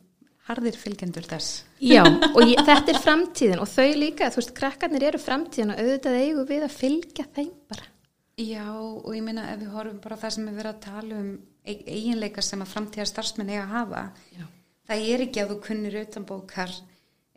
harðir 0.49 0.79
fylgjendur 0.81 1.27
þess. 1.29 1.63
Já, 1.85 2.03
og 2.07 2.41
ég, 2.47 2.61
þetta 2.65 2.95
er 2.95 3.01
framtíðin 3.05 3.63
og 3.63 3.69
þau 3.69 3.89
líka, 4.01 4.31
þú 4.33 4.41
veist, 4.41 4.55
krakkarnir 4.57 5.05
eru 5.11 5.21
framtíðin 5.21 5.75
og 5.75 5.83
auðvitað 5.83 6.21
eigum 6.23 6.49
við 6.49 6.65
að 6.65 6.77
fylgja 6.77 7.27
þeim 7.37 7.51
bara. 7.69 7.89
Já, 8.39 8.67
og 8.71 9.09
ég 9.17 9.25
meina 9.27 9.49
ef 9.53 9.63
við 9.65 9.73
horfum 9.75 10.03
bara 10.03 10.19
það 10.21 10.37
sem 10.37 10.51
er 10.51 10.59
verið 10.61 10.75
að 10.75 10.85
tala 10.85 11.17
um 11.19 11.33
e- 11.67 11.81
eiginleika 11.91 12.45
sem 12.45 12.63
að 12.63 12.71
framtíða 12.71 13.09
starfsmenn 13.11 13.51
eiga 13.51 13.65
að 13.65 13.73
hafa, 13.75 14.05
Já. 14.37 14.45
það 14.91 15.09
er 15.15 15.25
ekki 15.27 15.43
að 15.43 15.51
þú 15.51 15.59
kunnir 15.65 15.99
utanbókar 16.05 16.77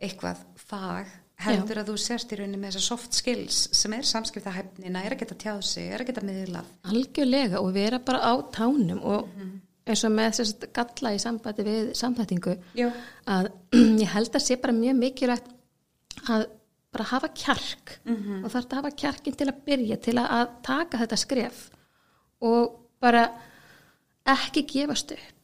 eitthvað 0.02 0.44
fag, 0.62 1.10
heldur 1.42 1.82
að 1.82 1.90
þú 1.90 1.96
sérst 2.04 2.32
í 2.34 2.38
rauninni 2.38 2.60
með 2.62 2.76
þessar 2.76 2.86
soft 2.86 3.18
skills 3.18 3.58
sem 3.74 3.96
er 3.96 4.06
samskiptahæfnina, 4.06 5.02
er 5.02 5.16
að 5.16 5.24
geta 5.24 5.38
tjáð 5.42 5.60
sig, 5.66 5.90
er 5.90 6.04
að 6.04 6.12
geta 6.12 6.24
miðlað. 6.26 6.70
Algjörlega 6.92 7.62
og 7.62 7.74
vera 7.74 7.98
bara 7.98 8.22
á 8.22 8.32
tánum 8.54 9.02
og 9.02 9.28
eins 9.82 10.04
og 10.06 10.14
með 10.14 10.36
þess 10.38 10.54
að 10.54 10.66
galla 10.78 11.14
í 11.16 11.20
sambandi 11.22 11.66
við 11.66 11.92
samþættingu 11.98 12.56
Já. 12.78 12.88
að 13.26 13.50
ég 14.04 14.12
held 14.14 14.36
að 14.38 14.44
sé 14.46 14.58
bara 14.62 14.76
mjög 14.76 15.00
mikilvægt 15.00 15.50
að 16.30 16.46
bara 16.92 17.08
hafa 17.08 17.28
kjark 17.32 17.98
og 18.44 18.50
þarf 18.52 18.66
að 18.66 18.78
hafa 18.78 18.90
kjarkin 19.02 19.36
til 19.36 19.48
að 19.48 19.62
byrja 19.66 19.96
til 19.96 20.16
að, 20.20 20.48
taka 20.62 21.00
þetta 21.00 21.16
skref 21.16 21.70
og 22.40 22.74
bara 23.00 23.30
ekki 24.28 24.66
gefast 24.68 25.14
upp 25.16 25.42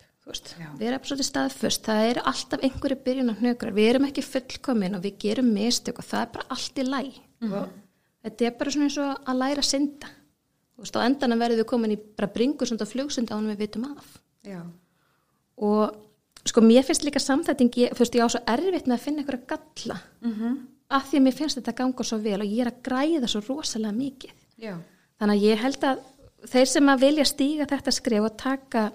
vera 0.79 0.99
bara 0.99 1.09
svolítið 1.09 1.29
staðfust 1.29 1.87
það 1.87 2.07
er 2.11 2.19
alltaf 2.29 2.65
einhverju 2.67 2.97
byrjun 3.05 3.33
að 3.33 3.43
hnökrar. 3.43 3.73
Við 3.73 3.89
erum 3.89 4.07
ekki 4.09 4.25
fullkomin 4.27 4.99
og 4.99 5.05
við 5.07 5.19
gerum 5.25 5.53
mistök 5.55 6.01
og 6.03 6.05
það 6.05 6.21
er 6.21 6.33
bara 6.35 6.49
allt 6.55 6.79
í 6.79 6.85
læ 6.85 7.03
og 7.49 7.71
þetta 8.27 8.49
er 8.49 8.57
bara 8.59 8.75
svona 8.75 8.89
eins 8.89 8.99
og 8.99 9.31
að 9.31 9.41
læra 9.41 9.63
að 9.65 9.71
synda. 9.71 10.11
Veist, 10.79 10.99
á 10.99 11.01
endanum 11.03 11.41
verðum 11.41 11.63
við 11.63 11.71
komin 11.71 11.95
í 11.95 11.99
bara 11.99 12.31
bringusund 12.35 12.83
og 12.85 12.91
flugsund 12.91 13.33
ánum 13.33 13.51
við 13.55 13.65
vitum 13.65 13.89
af. 13.89 14.19
Já. 14.47 14.61
og 15.59 15.97
sko 16.47 16.63
mér 16.63 16.85
finnst 16.87 17.03
líka 17.05 17.21
samþætting 17.21 17.73
ég, 17.77 17.95
veist, 17.99 18.15
ég 18.15 18.23
á 18.23 18.29
svo 18.31 18.41
erfitt 18.47 18.87
með 18.87 18.95
að 18.95 19.05
finna 19.05 19.25
einhverja 19.25 19.49
galla. 19.55 19.97
Mm 20.21 20.35
af 20.88 21.09
því 21.09 21.20
að 21.20 21.27
mér 21.27 21.37
finnst 21.37 21.59
þetta 21.61 21.77
ganga 21.83 22.07
svo 22.07 22.18
vel 22.22 22.38
og 22.40 22.48
ég 22.48 22.62
er 22.64 22.70
að 22.72 22.81
græða 22.87 23.29
svo 23.29 23.42
rosalega 23.44 23.96
mikið 23.96 24.33
Já. 24.64 24.79
þannig 25.20 25.37
að 25.37 25.44
ég 25.48 25.62
held 25.64 25.85
að 25.90 26.01
þeir 26.48 26.70
sem 26.72 26.90
að 26.92 27.05
vilja 27.05 27.29
stíga 27.29 27.68
þetta 27.68 27.94
skrif 27.94 28.27
og 28.29 28.37
taka 28.40 28.88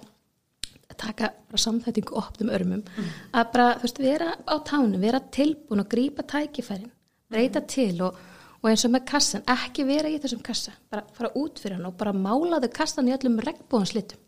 taka 0.94 1.30
samþættingu 1.58 2.14
opnum 2.18 2.52
örmum 2.54 2.82
að 3.34 3.48
bara, 3.54 3.66
veist, 3.82 3.98
vera 3.98 4.34
á 4.46 4.54
tánum 4.66 5.00
vera 5.02 5.20
tilbúin 5.32 5.82
og 5.82 5.88
grípa 5.90 6.22
tækifærin 6.22 6.92
breyta 7.30 7.62
til 7.66 7.96
og, 8.04 8.18
og 8.60 8.68
eins 8.70 8.84
og 8.86 8.92
með 8.94 9.06
kassan 9.10 9.46
ekki 9.50 9.86
vera 9.88 10.12
í 10.12 10.20
þessum 10.22 10.42
kassa 10.44 10.74
bara 10.90 11.02
fara 11.16 11.32
út 11.40 11.58
fyrir 11.62 11.78
hann 11.78 11.88
og 11.88 11.96
bara 11.98 12.14
málaðu 12.14 12.70
kassan 12.74 13.10
í 13.10 13.16
öllum 13.16 13.40
regnbúanslitum 13.42 14.20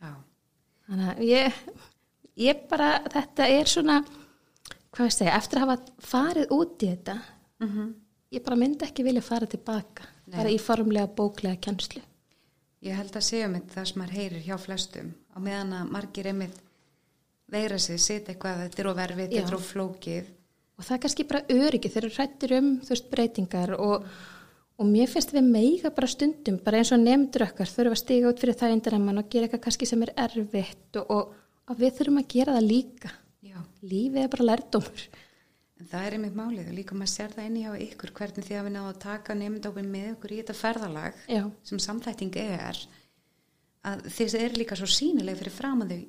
Já. 0.00 0.14
Þannig 0.88 1.10
að 1.12 1.22
ég, 1.28 1.60
ég 2.46 2.64
bara, 2.70 2.92
þetta 3.12 3.48
er 3.52 3.68
svona, 3.68 3.98
hvað 4.98 5.08
ég 5.12 5.16
segja, 5.16 5.38
eftir 5.38 5.62
að 5.62 5.66
hafa 5.68 6.04
farið 6.10 6.54
út 6.58 6.82
í 6.84 6.92
þetta, 6.92 7.18
Mm 7.62 7.88
ég 8.34 8.44
bara 8.44 8.58
myndi 8.60 8.84
ekki 8.84 9.04
vilja 9.06 9.24
fara 9.24 9.48
tilbaka, 9.48 10.06
Nei. 10.26 10.36
bara 10.36 10.52
í 10.52 10.58
formlega 10.60 11.08
bóklega 11.16 11.60
kjenslu. 11.64 12.02
Ég 12.84 12.94
held 12.94 13.14
að 13.16 13.26
segja 13.26 13.50
mitt 13.50 13.70
það 13.72 13.86
sem 13.90 14.00
maður 14.02 14.16
heyrir 14.20 14.42
hjá 14.46 14.56
flestum 14.62 15.12
á 15.34 15.38
meðan 15.42 15.76
að 15.80 15.92
margir 15.96 16.28
einmitt 16.30 16.58
veira 17.50 17.78
sig, 17.80 17.98
sita 17.98 18.32
eitthvað, 18.32 18.66
þetta 18.66 18.82
er 18.82 18.90
overfið, 18.92 19.24
Já. 19.24 19.38
þetta 19.38 19.52
er 19.52 19.56
of 19.56 19.70
flókið. 19.72 20.26
Og 20.78 20.84
það 20.86 20.94
er 20.94 21.02
kannski 21.04 21.26
bara 21.26 21.46
öryggi, 21.56 21.90
þeir 21.90 22.04
eru 22.04 22.14
hrættir 22.14 22.54
um, 22.58 22.68
þú 22.84 22.92
veist, 22.92 23.08
breytingar 23.10 23.72
og, 23.74 24.04
og 24.78 24.90
mér 24.92 25.10
finnst 25.10 25.32
við 25.34 25.48
meiga 25.48 25.90
bara 25.96 26.10
stundum, 26.12 26.60
bara 26.62 26.82
eins 26.82 26.92
og 26.94 27.00
nefndur 27.02 27.48
okkar, 27.48 27.72
þurfum 27.72 27.96
að 27.96 28.02
stiga 28.04 28.30
út 28.30 28.44
fyrir 28.44 28.58
það 28.60 28.76
eindaremann 28.76 29.22
og 29.24 29.32
gera 29.32 29.48
eitthvað 29.48 29.64
kannski 29.64 29.88
sem 29.88 30.04
er 30.06 30.12
erfitt 30.28 31.00
og, 31.00 31.10
og, 31.16 31.32
og 31.66 31.80
við 31.80 31.96
þurfum 31.98 32.20
að 32.22 32.30
gera 32.36 32.58
það 32.60 32.68
líka. 32.68 33.14
Já. 33.44 33.58
Lífið 33.86 34.22
er 34.24 34.30
bara 34.32 34.46
lærdómur. 34.50 35.08
En 35.78 35.86
það 35.86 36.06
er 36.06 36.16
einmitt 36.16 36.38
málið 36.38 36.70
og 36.72 36.74
líka 36.74 36.96
maður 36.98 37.12
sér 37.12 37.34
það 37.36 37.48
inni 37.48 37.60
hjá 37.62 37.74
ykkur 37.84 38.14
hvernig 38.18 38.46
því 38.48 38.56
að 38.58 38.64
við 38.66 38.74
náðum 38.74 38.88
að 38.90 39.02
taka 39.04 39.36
nefndópin 39.38 39.92
með 39.92 40.08
ykkur 40.16 40.34
í 40.34 40.38
þetta 40.40 40.56
ferðalag 40.58 41.20
Já. 41.30 41.42
sem 41.70 41.82
samþætting 41.84 42.38
er 42.42 42.80
að 43.86 44.08
þess 44.16 44.38
er 44.38 44.58
líka 44.58 44.78
svo 44.78 44.88
sínileg 44.90 45.38
fyrir 45.38 45.54
fram 45.54 45.84
að 45.84 45.94
þau 45.94 46.00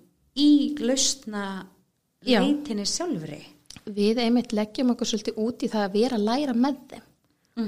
í 0.42 0.50
lausna 0.82 1.44
leitinni 2.26 2.88
sjálfri. 2.90 3.40
við 3.86 4.24
einmitt 4.26 4.54
leggjum 4.58 4.96
okkur 4.96 5.12
svolítið 5.12 5.40
út 5.46 5.64
í 5.64 5.70
það 5.70 5.86
að 5.86 5.96
vera 6.00 6.18
að 6.18 6.28
læra 6.28 6.58
með 6.58 6.82
þeim 6.90 7.06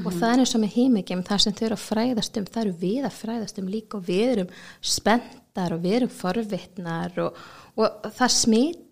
og 0.06 0.14
það 0.16 0.30
er 0.32 0.42
eins 0.42 0.54
og 0.56 0.62
með 0.64 0.76
hímyggjum 0.78 1.24
það 1.28 1.42
sem 1.44 1.56
þau 1.58 1.66
eru 1.66 1.76
að 1.76 1.86
fræðast 1.86 2.38
um, 2.40 2.46
það 2.48 2.62
eru 2.62 2.76
við 2.82 3.08
að 3.08 3.18
fræðast 3.18 3.60
um 3.60 3.72
líka 3.72 3.98
og 3.98 4.06
við 4.08 4.22
erum 4.28 4.54
spenntar 4.94 5.76
og 5.76 5.84
við 5.84 5.98
erum 5.98 6.14
forvitnar 6.16 7.20
og, 7.26 7.42
og 7.76 8.08
það 8.16 8.34
smitast 8.38 8.91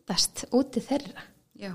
út 0.56 0.80
í 0.80 0.84
þeirra 0.86 1.26
Já. 1.60 1.74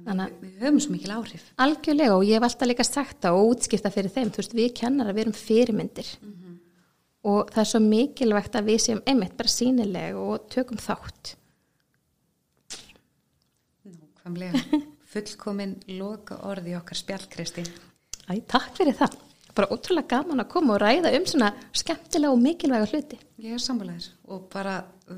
Þannig 0.00 0.22
að 0.24 0.30
við, 0.30 0.50
við 0.50 0.62
höfum 0.64 0.80
svo 0.80 0.92
mikil 0.94 1.12
áhrif. 1.12 1.42
algjörlega 1.60 2.14
og 2.16 2.22
ég 2.24 2.38
hef 2.38 2.46
alltaf 2.46 2.68
líka 2.70 2.86
sagt 2.86 3.26
og 3.28 3.50
útskipta 3.50 3.90
fyrir 3.92 4.12
þeim, 4.14 4.30
þú 4.32 4.40
veist 4.40 4.54
við 4.56 4.70
kennar 4.80 5.10
að 5.10 5.18
við 5.18 5.24
erum 5.26 5.36
fyrirmyndir 5.36 6.12
og 7.30 7.50
það 7.52 7.60
er 7.62 7.68
svo 7.72 7.80
mikilvægt 7.84 8.56
að 8.56 8.70
við 8.70 8.80
séum 8.86 9.02
einmitt 9.10 9.36
bara 9.36 9.52
sínileg 9.52 10.16
og 10.16 10.48
tökum 10.52 10.80
þátt 10.80 11.34
Nákvæmlega. 14.20 14.80
Fullkomin 15.10 15.74
loka 15.98 16.36
orði 16.46 16.76
okkar 16.78 16.98
spjallkristi. 16.98 17.64
Æ, 18.30 18.32
takk 18.46 18.76
fyrir 18.76 18.94
það, 18.94 19.16
bara 19.56 19.70
ótrúlega 19.74 20.10
gaman 20.14 20.42
að 20.44 20.52
koma 20.54 20.70
og 20.76 20.80
ræða 20.82 21.08
um 21.18 21.24
svona 21.28 21.48
skemmtilega 21.72 22.32
og 22.34 22.40
mikilvæga 22.44 22.86
hluti 22.92 23.16
Ég 23.40 23.50
er 23.56 23.62
sammálaðis 23.64 24.06
og 24.28 24.38
bara 24.52 24.74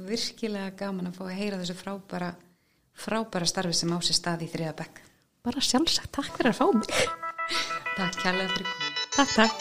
virkilega 0.08 0.70
gaman 0.78 1.08
að 1.10 1.16
fá 1.18 1.24
að 1.28 1.38
heyra 1.40 1.60
þessu 1.62 1.76
frábæra, 1.78 2.30
frábæra 2.94 3.46
starfi 3.50 3.74
sem 3.76 3.92
á 3.92 3.98
sér 4.00 4.16
stað 4.20 4.44
í 4.46 4.48
þriða 4.52 4.74
bekk. 4.82 4.94
bara 5.42 5.60
sjálfsagt, 5.60 6.12
takk 6.12 6.32
fyrir 6.36 6.52
að 6.54 6.60
fá 6.60 6.66
mig 6.72 6.88
Takk 7.92 8.14
kærlega 8.22 8.48
fyrir 8.54 8.68
komið. 8.72 8.92
Takk, 9.16 9.32
takk 9.36 9.56